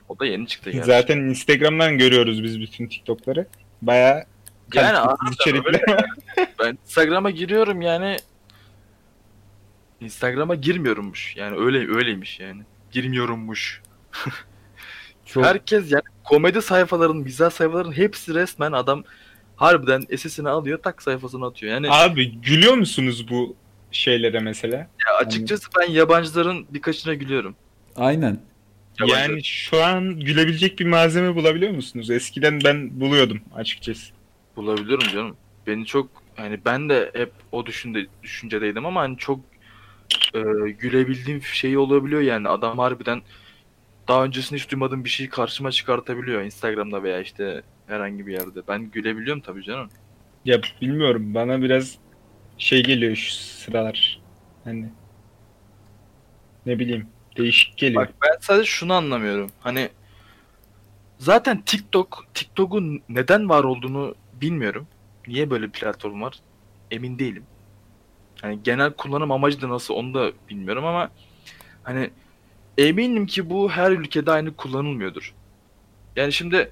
[0.08, 0.86] O da yeni çıktı gerçi.
[0.86, 3.46] zaten Instagram'dan görüyoruz biz bütün TikTok'ları
[3.82, 4.26] baya
[4.74, 4.98] Yani
[5.32, 5.82] içerikler
[6.58, 8.16] Ben Instagram'a giriyorum yani
[10.00, 11.36] Instagram'a girmiyorummuş.
[11.36, 12.62] Yani öyle öyleymiş yani.
[12.90, 13.82] Girmiyorummuş.
[15.26, 19.04] Çok Herkes yani komedi sayfaların, mizah sayfaların hepsi resmen adam
[19.56, 21.72] harbiden SS'ini alıyor tak sayfasına atıyor.
[21.72, 23.56] Yani Abi gülüyor musunuz bu
[23.90, 24.76] şeylere mesela?
[24.76, 27.56] ya açıkçası ben yabancıların birkaçına gülüyorum.
[27.96, 28.38] aynen.
[29.00, 29.20] Yabancı.
[29.20, 32.10] Yani şu an gülebilecek bir malzeme bulabiliyor musunuz?
[32.10, 34.12] Eskiden ben buluyordum açıkçası.
[34.56, 35.36] Bulabiliyorum canım.
[35.66, 39.40] Beni çok hani ben de hep o düşünde düşüncedeydim ama hani çok
[40.34, 40.40] e,
[40.70, 43.22] gülebildiğim şey olabiliyor yani adam harbiden
[44.08, 48.60] daha öncesinde hiç duymadığım bir şeyi karşıma çıkartabiliyor Instagram'da veya işte herhangi bir yerde.
[48.68, 49.88] Ben gülebiliyorum tabii canım.
[50.44, 51.98] Ya bilmiyorum bana biraz
[52.58, 54.20] şey geliyor şu sıralar.
[54.64, 54.88] Hani
[56.66, 57.06] ne bileyim
[57.36, 58.02] değişik geliyor.
[58.02, 59.50] Bak ben sadece şunu anlamıyorum.
[59.60, 59.88] Hani
[61.18, 64.86] zaten TikTok, TikTok'un neden var olduğunu bilmiyorum.
[65.26, 66.34] Niye böyle bir platform var?
[66.90, 67.44] Emin değilim.
[68.40, 71.10] Hani genel kullanım amacı da nasıl onu da bilmiyorum ama
[71.82, 72.10] hani
[72.78, 75.34] eminim ki bu her ülkede aynı kullanılmıyordur.
[76.16, 76.70] Yani şimdi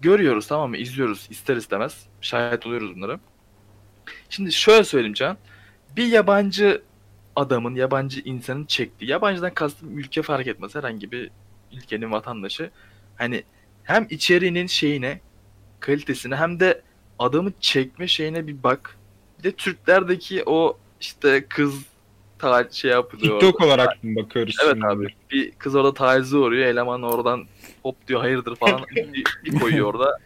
[0.00, 0.76] görüyoruz tamam mı?
[0.76, 2.06] İzliyoruz ister istemez.
[2.20, 3.20] Şahit oluyoruz bunlara.
[4.28, 5.36] Şimdi şöyle söyleyeyim Can.
[5.96, 6.82] Bir yabancı
[7.40, 11.30] adamın, yabancı insanın çektiği, yabancıdan kastım ülke fark etmez herhangi bir
[11.72, 12.70] ülkenin vatandaşı.
[13.16, 13.42] Hani
[13.82, 15.20] hem içeriğinin şeyine,
[15.80, 16.82] kalitesine hem de
[17.18, 18.96] adamın çekme şeyine bir bak.
[19.38, 21.74] Bir de Türklerdeki o işte kız
[22.38, 23.40] ta şey yapılıyor.
[23.40, 23.66] TikTok orada.
[23.66, 24.86] olarak mı bakıyoruz Evet şimdi?
[24.86, 25.06] abi.
[25.30, 26.66] Bir kız orada tacize uğruyor.
[26.66, 27.46] Eleman oradan
[27.82, 30.18] hop diyor hayırdır falan bir, bir koyuyor orada.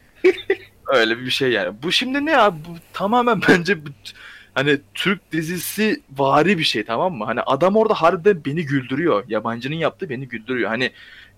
[0.87, 1.83] Öyle bir şey yani.
[1.83, 2.59] Bu şimdi ne abi?
[2.69, 3.79] Bu tamamen bence
[4.55, 7.25] hani Türk dizisi vari bir şey tamam mı?
[7.25, 9.25] Hani adam orada harbiden beni güldürüyor.
[9.29, 10.69] Yabancının yaptığı beni güldürüyor.
[10.69, 10.91] Hani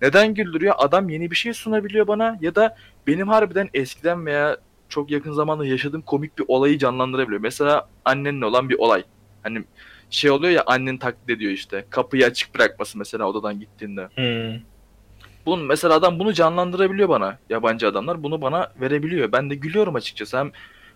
[0.02, 0.74] neden güldürüyor?
[0.78, 4.56] Adam yeni bir şey sunabiliyor bana ya da benim harbiden eskiden veya
[4.88, 7.40] çok yakın zamanda yaşadığım komik bir olayı canlandırabiliyor.
[7.40, 9.04] Mesela annenle olan bir olay.
[9.42, 9.64] Hani
[10.10, 11.84] şey oluyor ya annen taklit ediyor işte.
[11.90, 14.08] Kapıyı açık bırakması mesela odadan gittiğinde.
[14.14, 14.60] Hmm.
[15.46, 17.38] Bunu mesela adam bunu canlandırabiliyor bana.
[17.50, 19.32] Yabancı adamlar bunu bana verebiliyor.
[19.32, 20.38] Ben de gülüyorum açıkçası.
[20.38, 20.52] Hem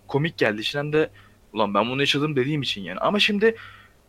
[0.08, 1.10] komik geldi için hem de
[1.52, 2.98] ulan ben bunu yaşadım dediğim için yani.
[3.00, 3.56] Ama şimdi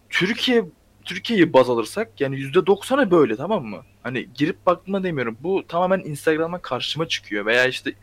[0.10, 0.66] Türkiye
[1.06, 3.84] Türkiye'yi baz alırsak yani %90'ı böyle tamam mı?
[4.04, 5.38] Hani girip baktığımda demiyorum.
[5.39, 7.94] Bu tamamen Instagram'dan karşıma çıkıyor veya işte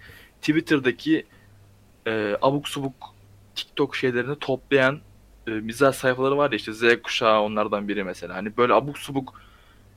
[0.41, 1.27] Twitter'daki
[2.07, 3.15] e, abuk subuk
[3.55, 5.01] TikTok şeylerini toplayan
[5.47, 8.35] e, mizah sayfaları var ya işte Z kuşağı onlardan biri mesela.
[8.35, 9.41] Hani böyle abuk subuk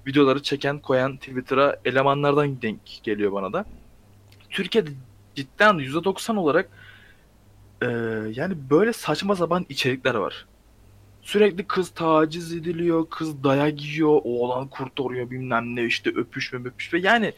[0.08, 3.66] videoları çeken koyan Twitter'a elemanlardan denk geliyor bana da.
[4.50, 4.90] Türkiye'de
[5.36, 6.70] cidden %90 olarak
[7.82, 7.88] e,
[8.36, 10.46] yani böyle saçma sapan içerikler var.
[11.22, 17.00] Sürekli kız taciz ediliyor, kız dayak yiyor, oğlan kurtarıyor bilmem ne işte öpüşme öpüşme.
[17.00, 17.34] Yani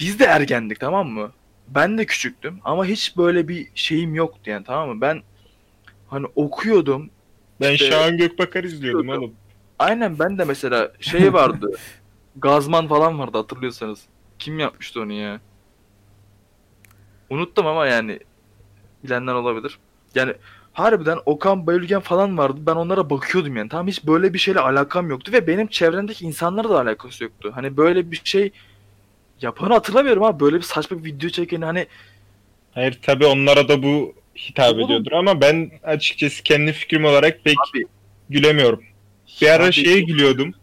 [0.00, 1.32] biz de ergendik tamam mı?
[1.68, 5.00] Ben de küçüktüm ama hiç böyle bir şeyim yoktu yani tamam mı?
[5.00, 5.22] Ben
[6.08, 7.10] hani okuyordum.
[7.60, 9.34] Ben İşte- Şahan Gökbakar izliyordum oğlum.
[9.78, 11.70] Aynen ben de mesela şey vardı.
[12.36, 14.02] Gazman falan vardı hatırlıyorsanız.
[14.38, 15.40] Kim yapmıştı onu ya?
[17.30, 18.18] Unuttum ama yani
[19.04, 19.78] bilenler olabilir.
[20.14, 20.32] Yani
[20.72, 22.60] harbiden Okan Bayülgen falan vardı.
[22.66, 23.68] Ben onlara bakıyordum yani.
[23.68, 27.52] Tamam hiç böyle bir şeyle alakam yoktu ve benim çevremdeki insanlarla da alakası yoktu.
[27.54, 28.50] Hani böyle bir şey
[29.40, 31.86] yapanı hatırlamıyorum ama böyle bir saçma bir video çeken hani
[32.74, 34.84] Hayır tabi onlara da bu hitap Oğlum.
[34.84, 37.84] ediyordur ama ben açıkçası kendi fikrim olarak pek abi
[38.30, 38.82] gülemiyorum.
[39.40, 40.54] Bir ara abi- şeye gülüyordum.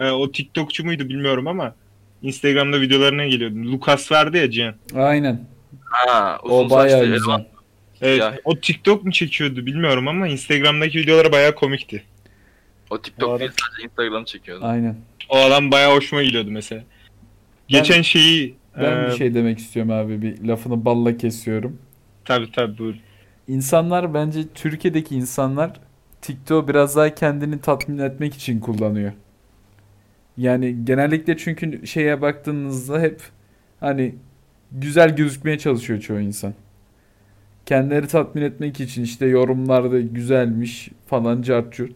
[0.00, 1.74] Ee, o TikTokçu muydu bilmiyorum ama
[2.22, 3.72] Instagram'da videolarına geliyordum.
[3.72, 4.74] Lucas vardı ya Cihan.
[4.94, 5.46] Aynen.
[5.84, 7.44] ha, O bayağı güzel.
[8.02, 8.38] Evet, Ya.
[8.44, 12.02] o TikTok mu çekiyordu bilmiyorum ama Instagram'daki videoları bayağı komikti.
[12.90, 14.64] O TikTok Bu değil arada- sadece Instagram çekiyordu.
[14.64, 14.96] Aynen.
[15.28, 16.84] O adam bayağı hoşuma gidiyordu mesela.
[17.68, 20.22] Geçen şeyi Ben e, bir şey demek istiyorum abi.
[20.22, 21.78] Bir lafını balla kesiyorum.
[22.24, 22.94] tabii tabii buyur.
[23.48, 25.70] İnsanlar bence Türkiye'deki insanlar
[26.22, 29.12] TikTok biraz daha kendini tatmin etmek için kullanıyor.
[30.38, 33.20] Yani genellikle çünkü şeye baktığınızda hep
[33.80, 34.14] hani
[34.72, 36.54] güzel gözükmeye çalışıyor çoğu insan.
[37.66, 41.94] Kendileri tatmin etmek için işte yorumlarda güzelmiş falan cart curt.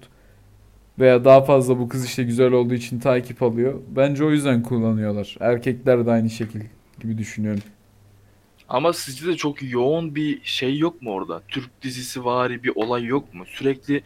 [0.99, 3.81] Veya daha fazla bu kız işte güzel olduğu için takip alıyor.
[3.89, 5.37] Bence o yüzden kullanıyorlar.
[5.41, 6.61] Erkekler de aynı şekil
[7.01, 7.62] gibi düşünüyorum.
[8.68, 11.43] Ama sizce de çok yoğun bir şey yok mu orada?
[11.49, 13.45] Türk dizisi vari bir olay yok mu?
[13.47, 14.03] Sürekli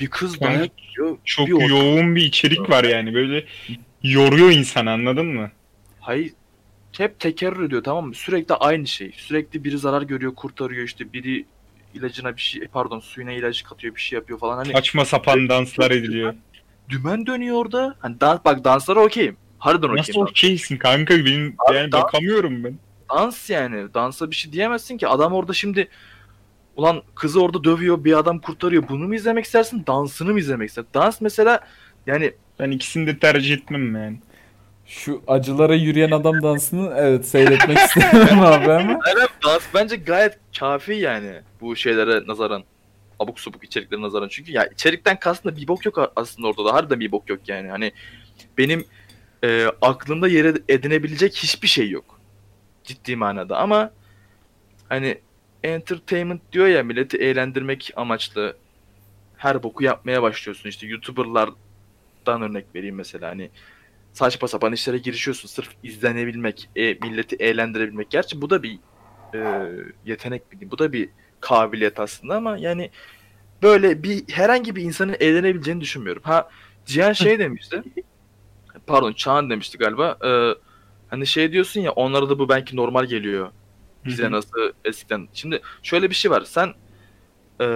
[0.00, 1.18] bir kız Yani dayak yiyor.
[1.24, 3.44] Çok bir yoğun bir içerik var yani böyle
[4.02, 5.50] yoruyor insan anladın mı?
[6.00, 6.30] Hayır.
[6.98, 8.14] Hep tekerrür ediyor tamam mı?
[8.14, 9.12] Sürekli aynı şey.
[9.16, 11.44] Sürekli biri zarar görüyor, kurtarıyor işte biri
[11.94, 15.90] ilacına bir şey pardon suyuna ilaç katıyor bir şey yapıyor falan hani Saçma sapan danslar
[15.90, 16.34] ediliyor.
[16.88, 17.94] dümen dönüyor orada.
[17.98, 19.36] Hani dans bak danslara okeyim.
[19.58, 20.26] Harbiden Nasıl okeyim.
[20.26, 22.78] okeysin kanka benim Abi yani dans- bakamıyorum ben.
[23.10, 23.94] Dans yani.
[23.94, 25.08] Dansa bir şey diyemezsin ki.
[25.08, 25.88] Adam orada şimdi
[26.76, 28.88] ulan kızı orada dövüyor, bir adam kurtarıyor.
[28.88, 29.84] Bunu mu izlemek istersin?
[29.86, 30.90] Dansını mı izlemek istersin?
[30.94, 31.60] Dans mesela
[32.06, 34.20] yani Ben ikisini de tercih etmem yani.
[34.90, 39.00] Şu acılara yürüyen adam dansını evet seyretmek istemem abi ama.
[39.16, 42.64] evet, dans bence gayet kafi yani bu şeylere nazaran.
[43.18, 44.28] Abuk subuk içeriklere nazaran.
[44.28, 46.74] Çünkü ya içerikten kastında bir bok yok aslında orada da.
[46.74, 47.68] Harbiden bir bok yok yani.
[47.68, 47.92] Hani
[48.58, 48.84] benim
[49.44, 52.20] e, aklımda yer ed- edinebilecek hiçbir şey yok.
[52.84, 53.90] Ciddi manada ama
[54.88, 55.18] hani
[55.64, 58.56] entertainment diyor ya milleti eğlendirmek amaçlı
[59.36, 60.68] her boku yapmaya başlıyorsun.
[60.68, 63.50] İşte YouTuber'lardan örnek vereyim mesela hani
[64.12, 68.10] saçma sapan işlere girişiyorsun sırf izlenebilmek, e, milleti eğlendirebilmek.
[68.10, 68.78] Gerçi bu da bir
[69.34, 69.68] e,
[70.06, 70.42] yetenek.
[70.70, 71.08] Bu da bir
[71.40, 72.90] kabiliyet aslında ama yani
[73.62, 76.22] böyle bir herhangi bir insanın eğlenebileceğini düşünmüyorum.
[76.22, 76.48] Ha
[76.86, 77.82] Cihan şey demişti.
[78.86, 80.18] pardon Çağan demişti galiba.
[80.24, 80.30] E,
[81.10, 83.50] hani şey diyorsun ya onlara da bu belki normal geliyor.
[84.04, 85.28] Bize nasıl eskiden.
[85.34, 86.42] Şimdi şöyle bir şey var.
[86.42, 86.74] Sen
[87.60, 87.66] e,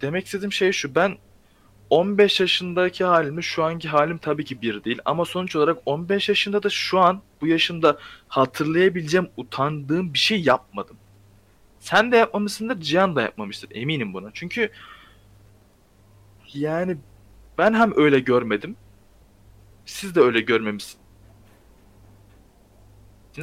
[0.00, 0.94] demek istediğim şey şu.
[0.94, 1.18] Ben
[1.90, 4.98] 15 yaşındaki halimle şu anki halim tabii ki bir değil.
[5.04, 10.96] Ama sonuç olarak 15 yaşında da şu an bu yaşımda hatırlayabileceğim, utandığım bir şey yapmadım.
[11.80, 13.70] Sen de yapmamışsındır, Cihan da yapmamıştır.
[13.74, 14.30] Eminim buna.
[14.34, 14.70] Çünkü
[16.54, 16.96] yani
[17.58, 18.76] ben hem öyle görmedim.
[19.86, 21.06] Siz de öyle görmemişsiniz.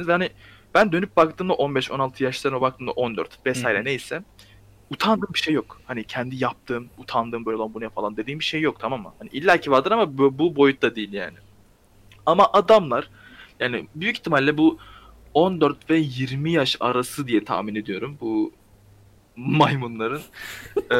[0.08, 0.30] Yani
[0.74, 3.84] ben dönüp baktığımda 15-16 yaşlarına baktığımda 14 vesaire Hı hı.
[3.84, 4.22] neyse
[4.94, 5.80] utandığım bir şey yok.
[5.86, 9.12] Hani kendi yaptığım, utandığım böyle lan bu ne falan dediğim bir şey yok tamam mı?
[9.18, 11.36] Hani illaki vardır ama bu, bu boyutta değil yani.
[12.26, 13.10] Ama adamlar
[13.60, 14.78] yani büyük ihtimalle bu
[15.34, 18.52] 14 ve 20 yaş arası diye tahmin ediyorum bu
[19.36, 20.22] maymunların.
[20.90, 20.96] Ee,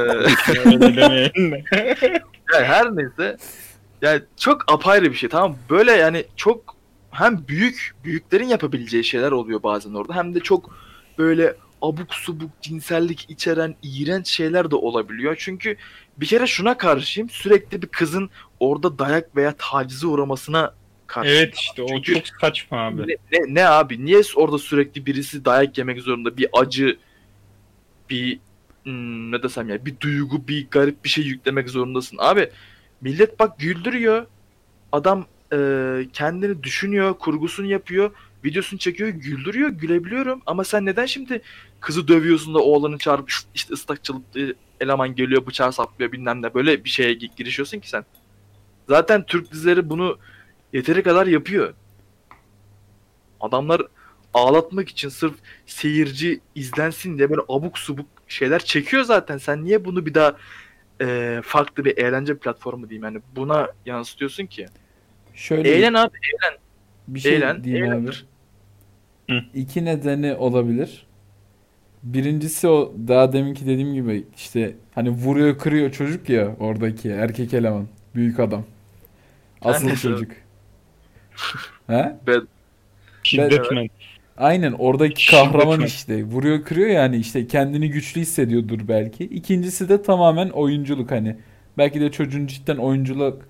[2.53, 3.37] yani her neyse
[4.03, 5.57] yani çok apayrı bir şey tamam?
[5.71, 6.77] Böyle yani çok
[7.11, 10.79] hem büyük büyüklerin yapabileceği şeyler oluyor bazen orada hem de çok
[11.19, 15.37] böyle abuk subuk cinsellik içeren iğrenç şeyler de olabiliyor.
[15.39, 15.77] Çünkü
[16.17, 18.31] bir kere şuna karşıyım sürekli bir kızın
[18.61, 20.75] orada dayak veya tacize uğramasına
[21.07, 21.39] karşıyım.
[21.39, 23.03] evet işte o Çünkü- çok saçma abi.
[23.03, 24.05] Ne, ne, ne abi?
[24.05, 26.37] Niye orada sürekli birisi dayak yemek zorunda?
[26.37, 26.99] Bir acı,
[28.11, 28.39] bir
[28.85, 32.17] hmm, ne desem ya, bir duygu, bir garip bir şey yüklemek zorundasın.
[32.21, 32.51] Abi
[33.01, 34.27] millet bak güldürüyor.
[34.93, 35.59] Adam e,
[36.13, 38.11] kendini düşünüyor, kurgusunu yapıyor,
[38.45, 40.43] videosunu çekiyor, güldürüyor, gülebiliyorum.
[40.47, 41.43] Ama sen neden şimdi
[41.85, 44.23] kızı dövüyorsun da oğlanı çağırıp "Şşt, işte ıslak çalıp
[44.81, 48.05] eleman geliyor bıçağı saplıyor bilmem ne böyle bir şeye gi- girişiyorsun ki sen.
[48.89, 50.19] Zaten Türk dizileri bunu
[50.73, 51.75] yeteri kadar yapıyor.
[53.41, 53.83] Adamlar
[54.35, 55.35] ağlatmak için sırf
[55.67, 59.39] seyirci izlensin diye böyle abuk subuk şeyler çekiyor zaten.
[59.39, 60.37] Sen niye bunu bir daha
[61.01, 64.67] e, farklı bir eğlence platformu diyeyim yani buna yansıtıyorsun ki?
[65.35, 66.17] Şöyle Eğlen abi.
[67.09, 67.91] bir şey eğlen, diyeyim abi.
[67.93, 68.27] eğlendir.
[69.31, 69.41] Hı.
[69.55, 71.04] İki nedeni olabilir.
[72.05, 77.87] Birincisi o daha deminki dediğim gibi işte hani vuruyor kırıyor çocuk ya oradaki erkek eleman.
[78.15, 78.65] Büyük adam.
[79.63, 80.33] Asıl çocuk.
[81.87, 82.17] He?
[83.23, 83.89] Şiddetmen.
[84.37, 86.25] Aynen oradaki kahraman işte.
[86.25, 89.25] Vuruyor kırıyor yani işte kendini güçlü hissediyordur belki.
[89.25, 91.37] İkincisi de tamamen oyunculuk hani.
[91.79, 93.43] Belki de çocuğun cidden oyunculuk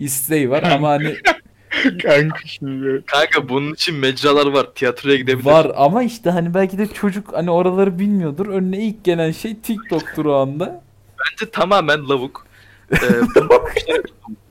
[0.00, 1.14] isteği var ama hani
[2.02, 3.02] Kanka şimdi.
[3.06, 4.66] Kanka bunun için mecralar var.
[4.74, 5.44] Tiyatroya gidebilir.
[5.44, 8.46] var ama işte hani belki de çocuk hani oraları bilmiyordur.
[8.46, 10.82] Önüne ilk gelen şey TikTok'tur o anda.
[11.18, 12.46] Bence tamamen lavuk.
[12.92, 12.96] Ee,
[13.34, 13.62] bundan,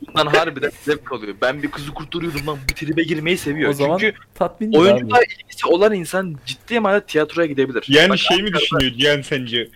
[0.08, 1.36] bundan harbiden zevk alıyor.
[1.42, 2.58] Ben bir kızı kurtarıyorum lan.
[2.70, 3.70] Bir tribe girmeyi seviyor.
[3.70, 7.86] O zaman Çünkü tatmin oyunculuğa ilgisi olan insan ciddi manada tiyatroya gidebilir.
[7.88, 9.70] Yani Bak, şey mi düşünüyor Cihan sence?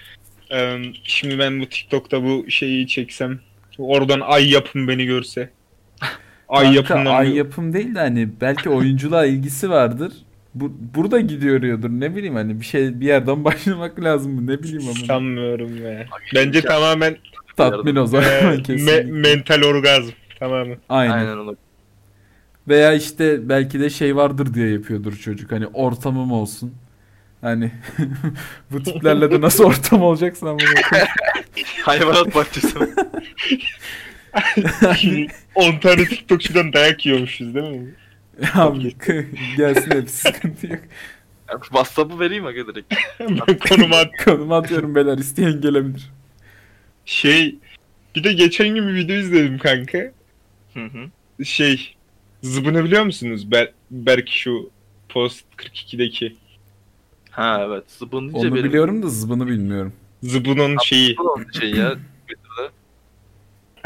[0.52, 3.40] Ee, şimdi ben bu TikTok'ta bu şeyi çeksem.
[3.78, 5.50] Oradan ay yapım beni görse.
[6.50, 10.14] Ay Kanka, yapımdan ay yapım değil de hani belki oyunculuğa ilgisi vardır.
[10.56, 15.06] Bu, burada gidiyordur ne bileyim hani bir şey bir yerden başlamak lazım ne bileyim ama.
[15.06, 16.06] sanmıyorum ya.
[16.36, 17.18] Bence Ya, tamamen
[17.58, 20.12] Tatmin o zaman e, me- mental orgazm.
[20.40, 20.78] Tamamen.
[20.90, 21.12] Aynen.
[21.14, 21.58] Aynen öyle.
[22.68, 25.52] Veya işte belki de şey vardır diye yapıyordur çocuk.
[25.52, 26.74] Hani ortamım olsun.
[27.42, 27.72] Hani
[28.72, 30.60] bu tiplerle de nasıl ortam olacaksa bunu.
[31.84, 32.78] Hayvanat bahçesi.
[34.98, 37.94] Şimdi 10 tane TikTokçudan dayak yiyormuşuz değil mi?
[38.54, 38.96] Abi
[39.58, 40.80] gelsin hepsi sıkıntı yok.
[41.62, 42.94] WhatsApp'ı vereyim aga direkt.
[43.20, 46.10] ben konuma at- Konumu atıyorum beyler isteyen gelebilir.
[47.06, 47.56] Şey
[48.16, 49.98] bir de geçen gün bir video izledim kanka.
[50.74, 51.46] Hı hı.
[51.46, 51.96] Şey
[52.42, 53.52] zıbını biliyor musunuz?
[53.52, 54.70] Ber belki şu
[55.10, 56.36] Post 42'deki.
[57.30, 57.84] Ha evet.
[57.88, 59.94] Zıbın Onu benim biliyorum da zıbını bilmiyorum.
[60.24, 61.16] Zıbının şeyi.
[61.16, 61.96] Zıbın şey ya.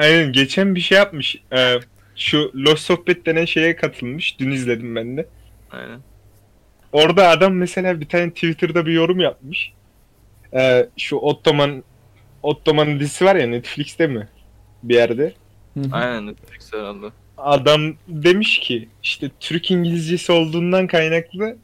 [0.02, 1.36] Aynen geçen bir şey yapmış.
[1.54, 1.80] Ee,
[2.16, 4.40] şu Lost Sohbet denen şeye katılmış.
[4.40, 5.28] Dün izledim ben de.
[5.72, 6.00] Aynen.
[6.92, 9.74] Orada adam mesela bir tane Twitter'da bir yorum yapmış.
[10.54, 11.84] Ee, şu Ottoman
[12.44, 14.28] Ottoman'ın dizisi var ya Netflix'te mi?
[14.84, 15.34] Bir yerde.
[15.92, 17.06] Aynen Netflix herhalde.
[17.38, 21.58] Adam demiş ki işte Türk İngilizcesi olduğundan kaynaklı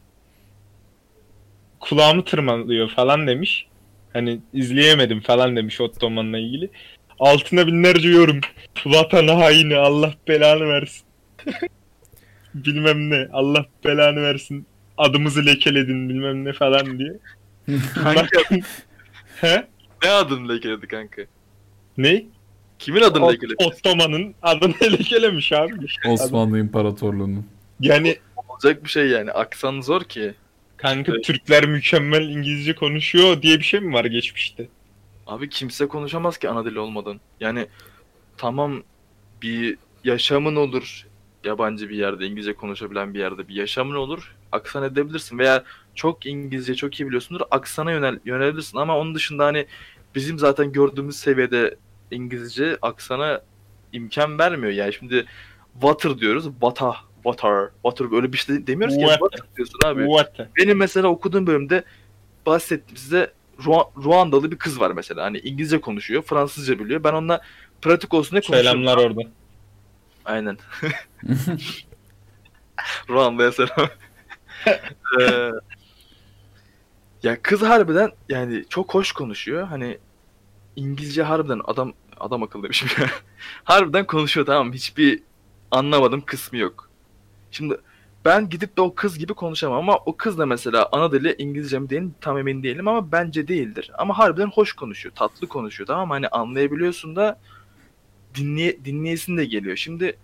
[1.80, 3.68] kulağımı tırmalıyor falan demiş.
[4.14, 6.70] Hani izleyemedim falan demiş Ottoman'la ilgili.
[7.20, 8.40] Altına binlerce yorum.
[8.86, 11.06] Vatan haini Allah belanı versin.
[12.54, 14.66] bilmem ne Allah belanı versin.
[14.98, 17.14] Adımızı lekeledin bilmem ne falan diye.
[19.42, 19.68] He?
[20.04, 21.22] ne adını lekeledi kanka?
[21.98, 22.26] Ne?
[22.80, 23.56] Kimin adını Ot- lekeledi?
[23.66, 25.74] Ottoman'ın adını lekelemiş abi.
[26.08, 27.46] Osmanlı İmparatorluğu'nun.
[27.80, 28.18] Yani
[28.50, 29.32] Olacak bir şey yani.
[29.32, 30.34] Aksan zor ki.
[30.78, 31.24] kanka Evet.
[31.24, 34.68] Türkler mükemmel İngilizce konuşuyor diye bir şey mi var geçmişte?
[35.28, 37.20] Abi kimse konuşamaz ki ana dili olmadan.
[37.40, 37.68] Yani
[38.38, 38.84] tamam
[39.42, 41.08] bir yaşamın olur
[41.44, 45.64] yabancı bir yerde İngilizce konuşabilen bir yerde bir yaşamın olur aksan edebilirsin veya
[45.96, 49.66] çok İngilizce çok iyi biliyorsundur aksana yönel yönelebilirsin ama onun dışında hani
[50.16, 51.76] bizim zaten gördüğümüz seviyede
[52.12, 53.42] İngilizce aksana
[53.94, 55.26] imkan vermiyor yani şimdi
[55.74, 59.20] water diyoruz wata water water böyle bir şey demiyoruz ki Water.
[59.20, 60.06] water diyorsun abi.
[60.06, 60.56] What?
[60.58, 61.84] Benim mesela okuduğum bölümde
[62.46, 63.32] bahsettim size
[64.04, 65.24] Ruandalı bir kız var mesela.
[65.24, 67.04] Hani İngilizce konuşuyor, Fransızca biliyor.
[67.04, 67.42] Ben onunla
[67.82, 68.84] pratik olsun diye konuşuyorum.
[68.84, 69.22] Selamlar orada.
[70.26, 70.58] Aynen.
[73.10, 73.90] Ruanda'ya selam.
[75.22, 75.52] Ee,
[77.24, 79.68] ya kız harbiden yani çok hoş konuşuyor.
[79.68, 79.98] Hani
[80.76, 83.10] İngilizce harbiden adam adam akıllı demişim ya.
[83.64, 84.74] harbiden konuşuyor tamam?
[84.74, 85.24] Hiçbir
[85.72, 86.90] anlamadım kısmı yok.
[87.52, 87.78] Şimdi
[88.26, 91.80] ben gidip de o kız gibi konuşamam ama o kız da mesela ana dili İngilizce
[91.80, 93.92] mi değil tam emin değilim ama bence değildir.
[93.98, 96.14] Ama harbiden hoş konuşuyor, tatlı konuşuyor tamam mı?
[96.14, 97.40] Hani anlayabiliyorsun da
[98.36, 99.76] dinleye, dinleyesin de geliyor.
[99.78, 100.18] Şimdi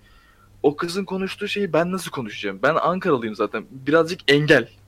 [0.64, 2.60] o kızın konuştuğu şeyi ben nasıl konuşacağım?
[2.64, 3.66] Ben Ankaralıyım zaten.
[3.72, 4.70] Birazcık engel.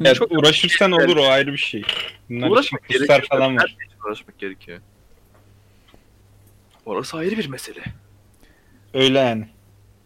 [0.00, 1.82] Evet, Çok- uğraşırsan olur o ayrı bir şey.
[2.30, 3.26] Bunlar Uğraşmak gerekiyor.
[3.30, 3.76] falan var.
[4.06, 4.78] Uğraşmak gerekiyor.
[6.86, 7.80] Orası ayrı bir mesele.
[8.94, 9.48] Öyle yani.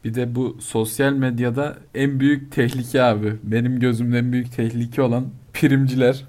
[0.04, 3.34] Bir de bu sosyal medyada en büyük tehlike abi.
[3.42, 6.24] Benim gözümde en büyük tehlike olan primciler.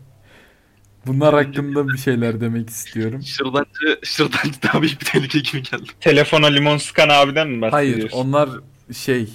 [1.05, 3.21] Bunlar hakkında bir şeyler demek istiyorum.
[3.25, 5.83] Şırdancı, şırdancı daha büyük bir tehlike gibi geldi.
[5.99, 8.09] Telefona limon sıkan abiden mi bahsediyorsun?
[8.09, 8.49] Hayır, onlar
[8.93, 9.29] şey,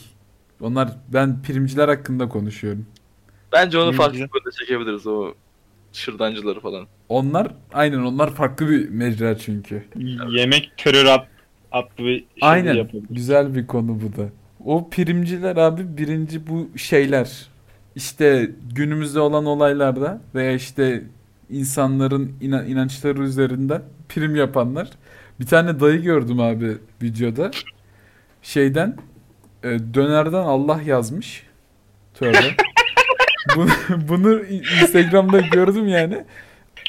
[0.61, 2.87] onlar ben primciler hakkında konuşuyorum.
[3.53, 5.35] Bence onu farklı bir bölümde çekebiliriz o
[5.93, 6.87] şırdancıları falan.
[7.09, 9.85] Onlar aynen onlar farklı bir mecra çünkü.
[10.31, 11.27] Yemek terör ad,
[11.73, 12.75] adlı bir şey Aynen.
[12.75, 13.07] yapıldı.
[13.11, 14.29] Güzel bir konu bu da.
[14.65, 17.47] O primciler abi birinci bu şeyler.
[17.95, 21.03] İşte günümüzde olan olaylarda veya işte
[21.51, 24.89] insanların ina- inançları üzerinde prim yapanlar.
[25.41, 27.51] Bir tane dayı gördüm abi videoda.
[28.43, 28.97] Şeyden
[29.65, 31.43] e, dönerden Allah yazmış.
[32.15, 32.39] Tövbe.
[33.57, 33.69] bunu,
[34.09, 36.25] bunu Instagram'da gördüm yani.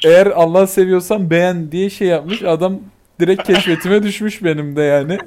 [0.05, 2.43] Eğer Allah seviyorsan beğen diye şey yapmış.
[2.43, 2.79] Adam
[3.19, 5.17] direkt keşfetime düşmüş benim de yani.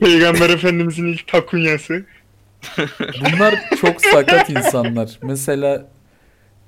[0.00, 2.04] Peygamber Efendimizin ilk takunyası.
[2.98, 5.18] Bunlar çok sakat insanlar.
[5.22, 5.88] Mesela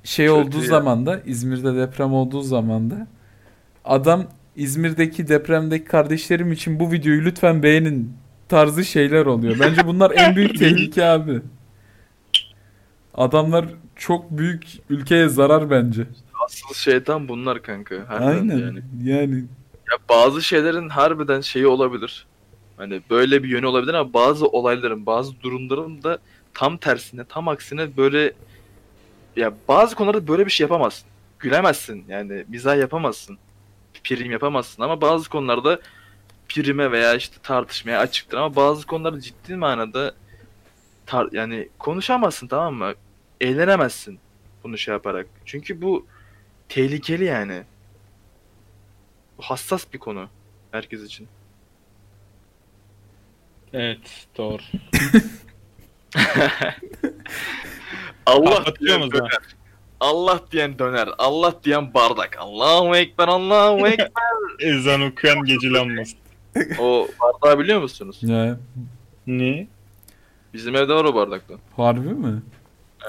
[0.05, 0.69] şey Kötü olduğu ya.
[0.69, 3.07] zaman da İzmir'de deprem olduğu zaman da
[3.85, 4.27] adam
[4.57, 8.13] İzmir'deki depremdeki kardeşlerim için bu videoyu lütfen beğenin
[8.49, 9.57] tarzı şeyler oluyor.
[9.61, 11.41] Bence bunlar en büyük tehlike abi.
[13.15, 13.65] Adamlar
[13.97, 16.03] çok büyük ülkeye zarar bence.
[16.45, 17.95] Asıl şeytan bunlar kanka.
[18.09, 18.59] Harbiden Aynen.
[18.59, 18.81] Yani.
[19.03, 19.45] Yani
[19.91, 22.27] Ya bazı şeylerin harbiden şeyi olabilir.
[22.77, 26.19] Hani böyle bir yönü olabilir ama bazı olayların, bazı durumların da
[26.55, 28.33] tam tersine, tam aksine böyle
[29.37, 31.09] ya bazı konularda böyle bir şey yapamazsın.
[31.39, 33.39] Gülemezsin yani mizah yapamazsın.
[34.05, 35.81] Prim yapamazsın ama bazı konularda
[36.49, 40.15] prime veya işte tartışmaya açıktır ama bazı konularda ciddi manada
[41.07, 42.95] tar- yani konuşamazsın tamam mı?
[43.41, 44.19] Eğlenemezsin
[44.65, 45.27] bunu şey yaparak.
[45.45, 46.07] Çünkü bu
[46.69, 47.63] tehlikeli yani.
[49.41, 50.29] Hassas bir konu
[50.73, 51.29] herkes için.
[53.73, 54.63] Evet doğru.
[58.27, 59.11] Allah diyen zaman.
[59.13, 59.39] döner.
[60.01, 61.09] Allah diyen döner.
[61.19, 62.37] Allah diyen bardak.
[62.39, 64.11] Allahu ekber, Allahu ekber.
[64.61, 66.17] Ezan okuyan gece lambası.
[66.79, 68.19] O bardağı biliyor musunuz?
[68.23, 68.55] Ne?
[69.27, 69.67] Ne?
[70.55, 71.59] Bizim evde var o bardaktan.
[71.77, 72.43] Harbi mi?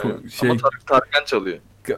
[0.03, 0.31] Evet.
[0.31, 1.59] Şey- Ama Tarık Tarkan çalıyor.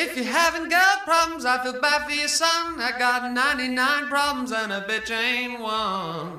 [0.00, 2.80] If you haven't got problems, I feel bad for your son.
[2.80, 6.38] I got 99 problems and a bitch ain't one.